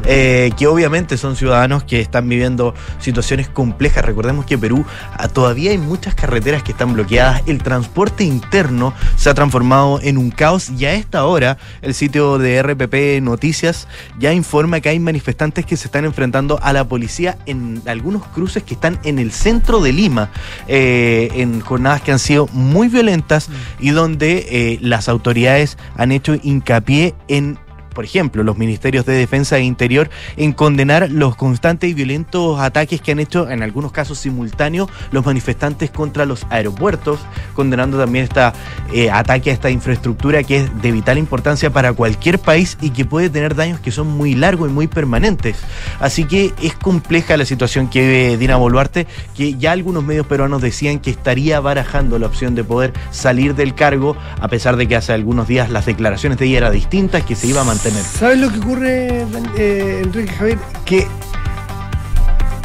[0.05, 4.05] Eh, que obviamente son ciudadanos que están viviendo situaciones complejas.
[4.05, 7.43] Recordemos que Perú ah, todavía hay muchas carreteras que están bloqueadas.
[7.47, 12.39] El transporte interno se ha transformado en un caos y a esta hora el sitio
[12.39, 17.39] de RPP Noticias ya informa que hay manifestantes que se están enfrentando a la policía
[17.47, 20.30] en algunos cruces que están en el centro de Lima,
[20.66, 26.36] eh, en jornadas que han sido muy violentas y donde eh, las autoridades han hecho
[26.43, 27.59] hincapié en
[27.99, 33.01] por ejemplo, los ministerios de Defensa e Interior en condenar los constantes y violentos ataques
[33.01, 37.18] que han hecho, en algunos casos simultáneos, los manifestantes contra los aeropuertos,
[37.55, 42.78] condenando también este ataque a esta infraestructura que es de vital importancia para cualquier país
[42.80, 45.57] y que puede tener daños que son muy largos y muy permanentes.
[45.99, 50.62] Así que es compleja la situación que vive Dina Boluarte, que ya algunos medios peruanos
[50.62, 54.94] decían que estaría barajando la opción de poder salir del cargo, a pesar de que
[54.94, 57.88] hace algunos días las declaraciones de ella eran distintas, que se iba a mantener.
[58.18, 59.26] ¿Sabes lo que ocurre,
[59.57, 60.59] eh, Enrique Javier?
[60.84, 61.07] Que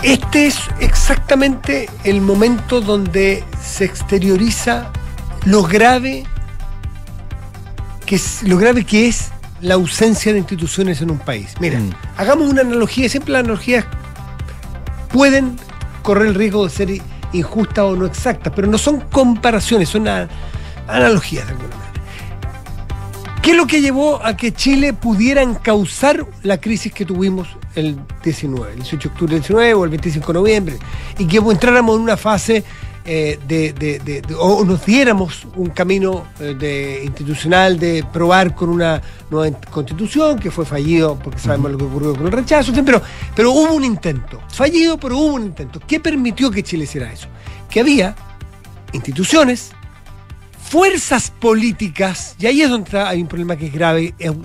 [0.03, 4.91] este es exactamente el momento donde se exterioriza
[5.45, 6.25] lo grave
[8.05, 9.29] que es, lo grave que es
[9.61, 11.53] la ausencia de instituciones en un país.
[11.61, 11.91] Mira, Mm.
[12.17, 13.85] hagamos una analogía, siempre las analogías
[15.09, 15.55] pueden
[16.01, 17.01] correr el riesgo de ser
[17.31, 20.05] injustas o no exactas, pero no son comparaciones, son
[20.87, 21.82] analogías de alguna manera.
[23.43, 27.99] ¿Qué es lo que llevó a que Chile pudiera encauzar la crisis que tuvimos el
[28.23, 30.77] 19, el 18 de octubre del 19 o el 25 de noviembre?
[31.19, 32.63] Y que entráramos en una fase
[33.05, 38.55] eh, de, de- de- de- o nos diéramos un camino eh, de, institucional de probar
[38.55, 42.71] con una nueva constitución que fue fallido porque sabemos lo que ocurrió con el rechazo,
[42.85, 43.01] pero,
[43.35, 45.81] pero hubo un intento, fallido, pero hubo un intento.
[45.85, 47.27] ¿Qué permitió que Chile hiciera eso?
[47.69, 48.15] Que había
[48.93, 49.71] instituciones
[50.73, 54.15] fuerzas políticas, y ahí es donde hay un problema que es grave.
[54.17, 54.35] El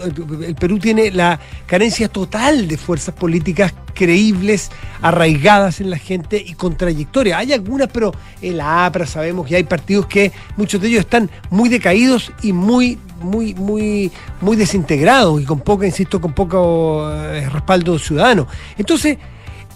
[0.44, 4.70] el Perú tiene la carencia total de fuerzas políticas creíbles,
[5.00, 7.38] arraigadas en la gente y con trayectoria.
[7.38, 8.12] Hay algunas, pero
[8.42, 12.52] en la APRA sabemos que hay partidos que muchos de ellos están muy decaídos y
[12.52, 14.12] muy, muy, muy,
[14.42, 18.46] muy desintegrados y con poca, insisto, con poco eh, respaldo ciudadano.
[18.76, 19.16] Entonces,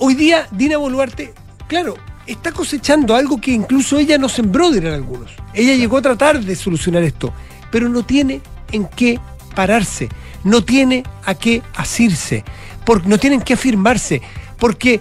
[0.01, 1.33] hoy día Dina Boluarte,
[1.67, 1.95] claro,
[2.33, 5.31] está cosechando algo que incluso ella no sembró, dirán algunos.
[5.55, 7.33] Ella llegó a tratar de solucionar esto,
[7.71, 8.41] pero no tiene
[8.73, 9.19] en qué
[9.55, 10.09] pararse,
[10.45, 12.45] no tiene a qué asirse,
[12.85, 14.23] por- no tiene en qué afirmarse,
[14.59, 15.01] porque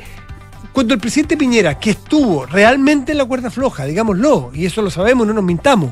[0.73, 4.89] cuando el presidente Piñera, que estuvo realmente en la cuerda floja, digámoslo, y eso lo
[4.89, 5.91] sabemos, no nos mintamos,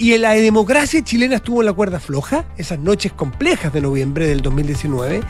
[0.00, 4.40] y la democracia chilena estuvo en la cuerda floja, esas noches complejas de noviembre del
[4.40, 5.20] 2019,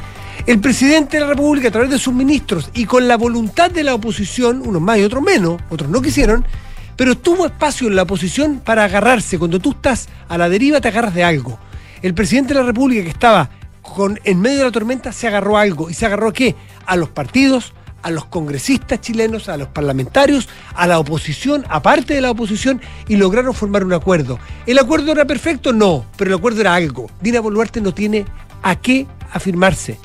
[0.46, 3.82] el presidente de la República, a través de sus ministros y con la voluntad de
[3.82, 6.46] la oposición, unos más y otros menos, otros no quisieron,
[6.94, 9.40] pero tuvo espacio en la oposición para agarrarse.
[9.40, 11.58] Cuando tú estás a la deriva, te agarras de algo.
[12.00, 13.50] El presidente de la República, que estaba
[13.82, 15.90] con, en medio de la tormenta, se agarró a algo.
[15.90, 16.54] ¿Y se agarró qué?
[16.86, 22.20] A los partidos, a los congresistas chilenos, a los parlamentarios, a la oposición, aparte de
[22.20, 24.38] la oposición, y lograron formar un acuerdo.
[24.66, 25.72] ¿El acuerdo era perfecto?
[25.72, 27.11] No, pero el acuerdo era algo.
[27.20, 28.24] Dina Boluarte no tiene
[28.62, 29.98] a qué afirmarse.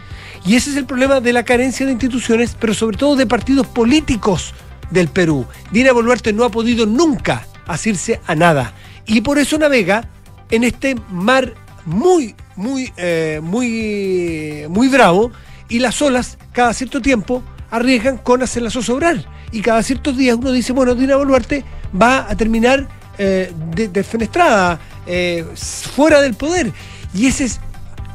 [0.45, 3.67] Y ese es el problema de la carencia de instituciones, pero sobre todo de partidos
[3.67, 4.53] políticos
[4.91, 5.45] del Perú.
[5.71, 8.73] Dina Boluarte no ha podido nunca asirse a nada.
[9.05, 10.07] Y por eso navega
[10.51, 11.53] en este mar
[11.85, 15.31] muy, muy, eh, muy, muy bravo.
[15.67, 19.23] Y las olas, cada cierto tiempo, arriesgan con hacerla zozobrar.
[19.51, 21.63] Y cada ciertos días uno dice, bueno, Dina Boluarte
[21.99, 22.87] va a terminar
[23.17, 26.71] eh, de- defenestrada, eh, fuera del poder.
[27.13, 27.59] Y ese es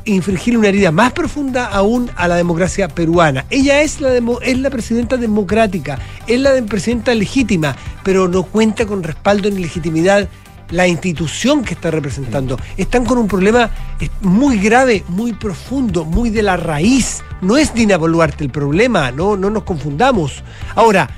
[0.04, 3.44] infringir una herida más profunda aún a la democracia peruana.
[3.50, 4.10] Ella es la,
[4.42, 9.60] es la presidenta democrática, es la de- presidenta legítima, pero no cuenta con respaldo ni
[9.60, 10.28] legitimidad
[10.70, 12.58] la institución que está representando.
[12.76, 17.22] Están con un problema eh, muy grave, muy profundo, muy de la raíz.
[17.40, 20.42] No es Dina Boluarte el problema, no, no nos confundamos.
[20.74, 21.08] Ahora,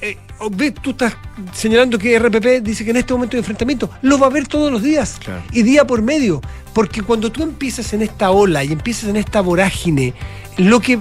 [0.00, 0.16] eh,
[0.50, 1.16] ve, tú estás
[1.52, 4.70] señalando que RPP dice que en este momento de enfrentamiento lo va a ver todos
[4.70, 5.18] los días
[5.52, 6.40] y día por medio.
[6.72, 10.12] Porque cuando tú empiezas en esta ola y empiezas en esta vorágine
[10.58, 10.98] lo que,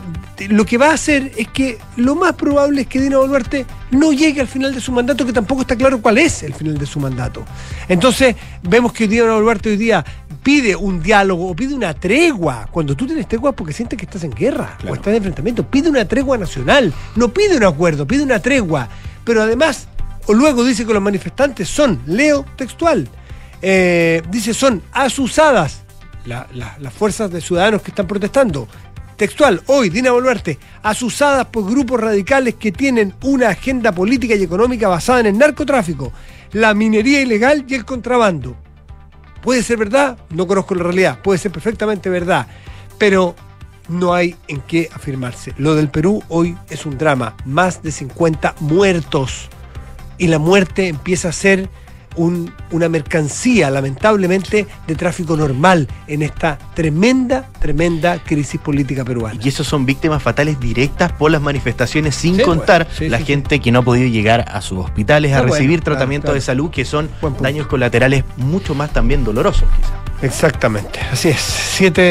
[0.50, 4.12] lo que va a hacer es que lo más probable es que Dina Boluarte no
[4.12, 6.86] llegue al final de su mandato, que tampoco está claro cuál es el final de
[6.86, 7.46] su mandato.
[7.88, 10.04] Entonces, vemos que Dina Boluarte hoy día
[10.44, 12.68] pide un diálogo o pide una tregua.
[12.70, 15.66] Cuando tú tienes tregua porque sientes que estás en guerra o estás en enfrentamiento.
[15.66, 18.90] Pide una tregua nacional, no pide un acuerdo, pide una tregua.
[19.24, 19.88] Pero además,
[20.28, 23.08] o luego dice que los manifestantes son, leo textual,
[23.62, 25.82] eh, dice son asusadas
[26.26, 28.68] la- la- las fuerzas de ciudadanos que están protestando.
[29.16, 34.90] Textual, hoy Dina Boluarte, asusadas por grupos radicales que tienen una agenda política y económica
[34.90, 36.12] basada en el narcotráfico,
[36.52, 38.58] la minería ilegal y el contrabando.
[39.42, 42.48] Puede ser verdad, no conozco la realidad, puede ser perfectamente verdad,
[42.98, 43.36] pero
[43.88, 45.54] no hay en qué afirmarse.
[45.58, 49.50] Lo del Perú hoy es un drama, más de 50 muertos.
[50.18, 51.70] Y la muerte empieza a ser
[52.18, 59.40] un- una mercancía, lamentablemente, de tráfico normal en esta tremenda, tremenda crisis política peruana.
[59.44, 63.18] Y esos son víctimas fatales directas por las manifestaciones, sin Sí, contar pues, sí, la
[63.20, 66.26] sí, gente que no ha podido llegar a sus hospitales a bueno, recibir claro, tratamiento
[66.28, 66.36] claro.
[66.36, 67.10] de salud, que son
[67.40, 69.92] daños colaterales mucho más también dolorosos, quizás.
[70.22, 71.40] Exactamente, así es.
[71.40, 72.02] 7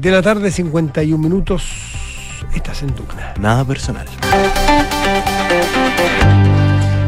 [0.00, 1.62] de la tarde, 51 minutos.
[2.54, 3.34] Estás en Duna.
[3.38, 4.06] Nada personal.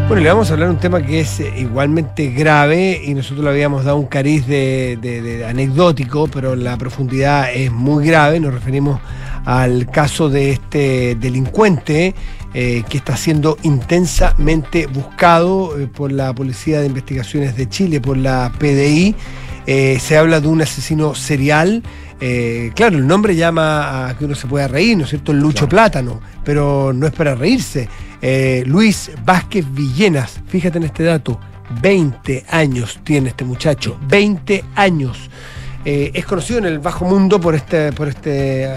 [0.08, 3.50] Bueno, le vamos a hablar un tema que es eh, igualmente grave y nosotros le
[3.50, 8.38] habíamos dado un cariz de, de- de anecdótico, pero la profundidad es muy grave.
[8.38, 9.00] Nos referimos
[9.46, 12.14] al caso de este delincuente
[12.52, 18.18] eh, que está siendo intensamente buscado eh, por la Policía de Investigaciones de Chile, por
[18.18, 19.14] la PDI.
[19.66, 21.82] Eh, se habla de un asesino serial.
[22.20, 25.32] Eh, claro, el nombre llama a que uno se pueda reír, ¿no es cierto?
[25.32, 27.88] El Lucho Plátano, pero no es para reírse.
[28.20, 31.40] Eh, Luis Vázquez Villenas, fíjate en este dato,
[31.80, 35.30] 20 años tiene este muchacho, 20 años.
[35.84, 38.68] Eh, es conocido en el bajo mundo por este, por este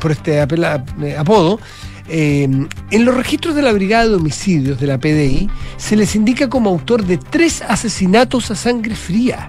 [0.00, 0.82] por este apela-
[1.16, 1.60] apodo.
[2.08, 2.48] Eh,
[2.90, 6.68] en los registros de la Brigada de Homicidios de la PDI se les indica como
[6.70, 9.48] autor de tres asesinatos a sangre fría.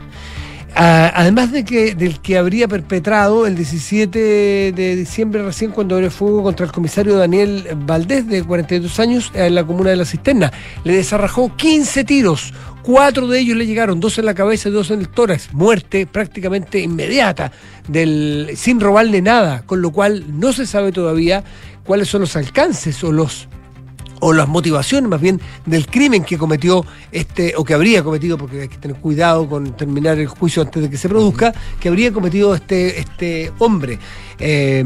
[0.75, 6.09] Ah, además de que, del que habría perpetrado el 17 de diciembre recién cuando abrió
[6.09, 10.51] fuego contra el comisario Daniel Valdés de 42 años en la comuna de La Cisterna.
[10.83, 14.89] Le desarrajó 15 tiros, cuatro de ellos le llegaron, dos en la cabeza y dos
[14.89, 17.51] en el tórax, muerte prácticamente inmediata,
[17.87, 21.43] del, sin robarle nada, con lo cual no se sabe todavía
[21.85, 23.47] cuáles son los alcances o los
[24.25, 28.61] o las motivaciones más bien del crimen que cometió este, o que habría cometido, porque
[28.61, 32.13] hay que tener cuidado con terminar el juicio antes de que se produzca, que habría
[32.13, 33.99] cometido este, este hombre.
[34.39, 34.83] Eh,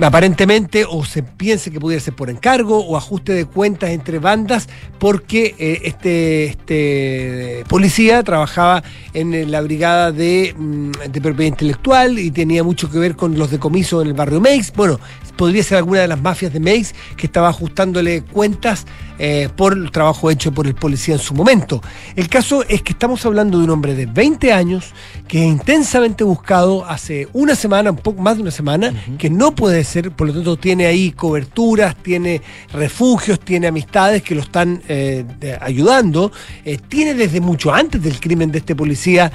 [0.00, 4.68] aparentemente, o se piense que pudiera ser por encargo o ajuste de cuentas entre bandas,
[4.98, 8.82] porque eh, este, este policía trabajaba
[9.14, 13.38] en eh, la brigada de, mm, de propiedad intelectual y tenía mucho que ver con
[13.38, 14.72] los decomisos en el barrio Meix.
[14.74, 14.98] Bueno,
[15.36, 18.86] podría ser alguna de las mafias de Meix que estaba ajustándole cuentas
[19.24, 21.80] eh, por el trabajo hecho por el policía en su momento.
[22.16, 24.92] El caso es que estamos hablando de un hombre de 20 años
[25.28, 29.54] que es intensamente buscado hace una semana, un poco más de una semana, que no
[29.54, 32.42] puede ser, por lo tanto tiene ahí coberturas, tiene
[32.72, 36.32] refugios, tiene amistades que lo están eh, de- ayudando,
[36.64, 39.30] eh, tiene desde mucho antes del crimen de este policía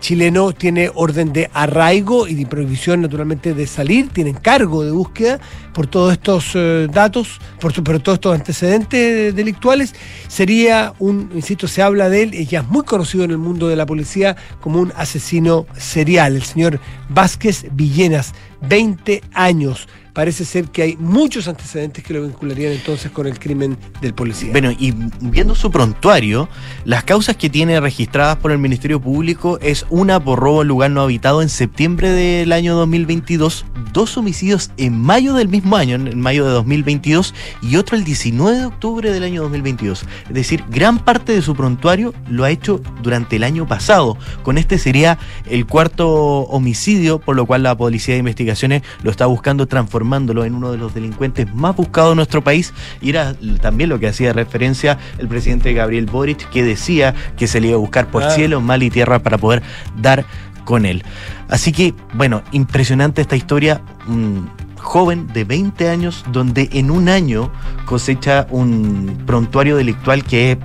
[0.00, 5.38] chileno, tiene orden de arraigo y de prohibición naturalmente de salir, tiene encargo de búsqueda
[5.74, 6.54] por todos estos
[6.90, 9.94] datos, por, por todos estos antecedentes delictuales,
[10.28, 13.68] sería un, insisto, se habla de él, y ya es muy conocido en el mundo
[13.68, 19.88] de la policía como un asesino serial, el señor Vázquez Villenas, 20 años.
[20.18, 24.50] Parece ser que hay muchos antecedentes que lo vincularían entonces con el crimen del policía.
[24.50, 26.48] Bueno, y viendo su prontuario,
[26.84, 30.90] las causas que tiene registradas por el Ministerio Público es una por robo al lugar
[30.90, 36.20] no habitado en septiembre del año 2022, dos homicidios en mayo del mismo año, en
[36.20, 37.32] mayo de 2022,
[37.62, 40.04] y otro el 19 de octubre del año 2022.
[40.26, 44.18] Es decir, gran parte de su prontuario lo ha hecho durante el año pasado.
[44.42, 45.16] Con este sería
[45.48, 48.18] el cuarto homicidio, por lo cual la Policía de
[48.48, 52.72] Investigaciones lo está buscando transformándolo en uno de los delincuentes más buscados de nuestro país.
[53.02, 57.60] Y era también lo que hacía referencia el presidente Gabriel Boric, que decía que se
[57.60, 58.34] le iba a buscar por Claro.
[58.34, 59.62] cielo, mal y tierra para poder
[60.00, 60.24] dar
[60.64, 61.02] con él.
[61.48, 63.82] Así que, bueno, impresionante esta historia.
[64.06, 67.52] Un joven de 20 años donde en un año
[67.84, 70.58] cosecha un prontuario delictual que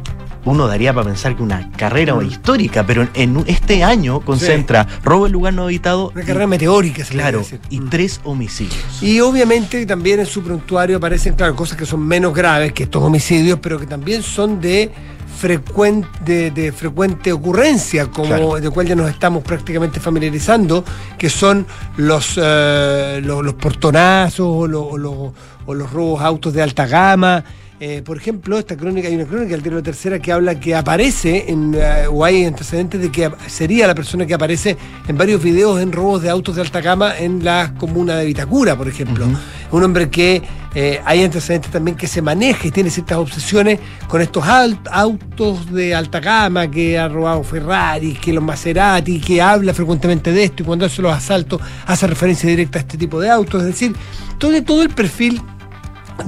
[0.45, 2.25] uno daría para pensar que una carrera Mm.
[2.25, 6.09] histórica, pero en este año concentra robo en lugar no habitado.
[6.13, 7.59] Una y- carrera meteórica, se Claro, decir.
[7.69, 9.01] y tres homicidios.
[9.01, 13.01] Y obviamente también en su prontuario aparecen, claro, cosas que son menos graves que estos
[13.03, 14.91] homicidios, pero que también son de
[15.37, 18.55] frecuente, de, de frecuente ocurrencia, como Claro.
[18.61, 20.85] de cual ya nos estamos prácticamente familiarizando,
[21.17, 21.65] que son
[21.97, 25.33] los, eh, los, los portonazos o, lo- o lo-
[25.65, 27.43] o los robos a autos de alta gama.
[27.85, 31.51] Eh, por ejemplo, esta crónica, hay una crónica del La Tercera que habla que aparece,
[31.51, 35.81] en, eh, o hay antecedentes de que sería la persona que aparece en varios videos
[35.81, 39.27] en robos de autos de alta gama en la comuna de Vitacura, por ejemplo.
[39.69, 40.41] Un hombre que
[40.73, 44.45] eh, hay antecedentes también que se maneja y tiene ciertas obsesiones con estos
[44.89, 50.45] autos de alta gama, que ha robado Ferrari, que los Maserati, que habla frecuentemente de
[50.45, 53.59] esto y cuando hace los asaltos hace referencia directa a este tipo de autos.
[53.59, 53.93] Es decir,
[54.39, 55.41] todo, todo el perfil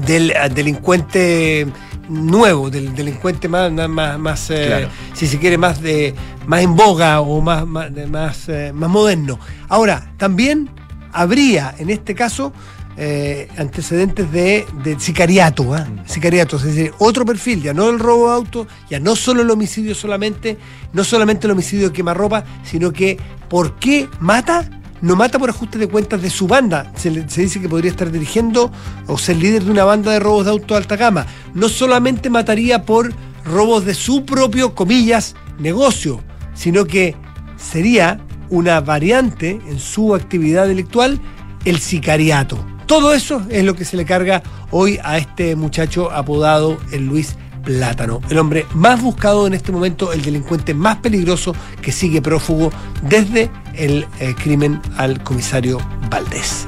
[0.05, 1.67] del eh, delincuente
[2.09, 6.13] nuevo, del delincuente más, más, más eh, si se quiere, más de
[6.45, 9.39] más en boga o más, más, más, eh, más moderno.
[9.69, 10.69] Ahora, también
[11.11, 12.53] habría en este caso
[12.97, 15.87] eh, antecedentes de, de sicariato, ¿ah?
[16.05, 19.51] sicariato, es decir, otro perfil, ya no el robo de auto, ya no solo el
[19.51, 20.57] homicidio solamente,
[20.93, 23.17] no solamente el homicidio de quemarropa, sino que
[23.49, 24.69] ¿por qué mata?
[25.05, 26.91] No mata por ajuste de cuentas de su banda.
[26.95, 28.71] Se, dice que podría estar dirigiendo
[29.05, 31.27] o ser líder de una banda de robos de auto de alta gama.
[31.53, 33.13] No solamente mataría por
[33.45, 36.23] robos de su propio, comillas, negocio,
[36.55, 37.15] sino que
[37.55, 41.21] sería una variante en su actividad delictual,
[41.65, 42.57] el sicariato.
[42.87, 44.41] Todo eso es lo que se le carga
[44.71, 47.35] hoy a este muchacho apodado el Luis
[47.65, 52.71] Plátano, el hombre más buscado en este momento, el delincuente más peligroso que sigue prófugo
[53.01, 56.67] desde el eh, crimen al comisario Valdés.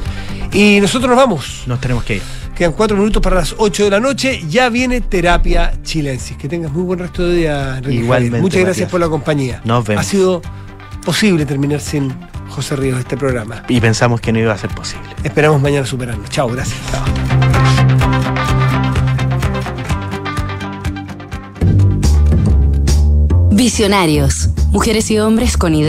[0.51, 1.63] Y nosotros nos vamos.
[1.67, 2.21] Nos tenemos que ir.
[2.55, 4.41] Quedan cuatro minutos para las 8 de la noche.
[4.49, 6.35] Ya viene terapia chilensis.
[6.37, 8.41] Que tengas muy buen resto de día, Enrique Igualmente.
[8.41, 8.91] Muchas gracias Matías.
[8.91, 9.61] por la compañía.
[9.63, 10.03] Nos vemos.
[10.03, 10.41] Ha sido
[11.05, 12.11] posible terminar sin
[12.49, 13.63] José Ríos este programa.
[13.67, 15.07] Y pensamos que no iba a ser posible.
[15.23, 16.23] Esperamos mañana superarlo.
[16.29, 16.79] Chao, gracias.
[16.91, 17.76] Chao.
[23.57, 24.49] Visionarios.
[24.71, 25.85] Mujeres y hombres con ideas.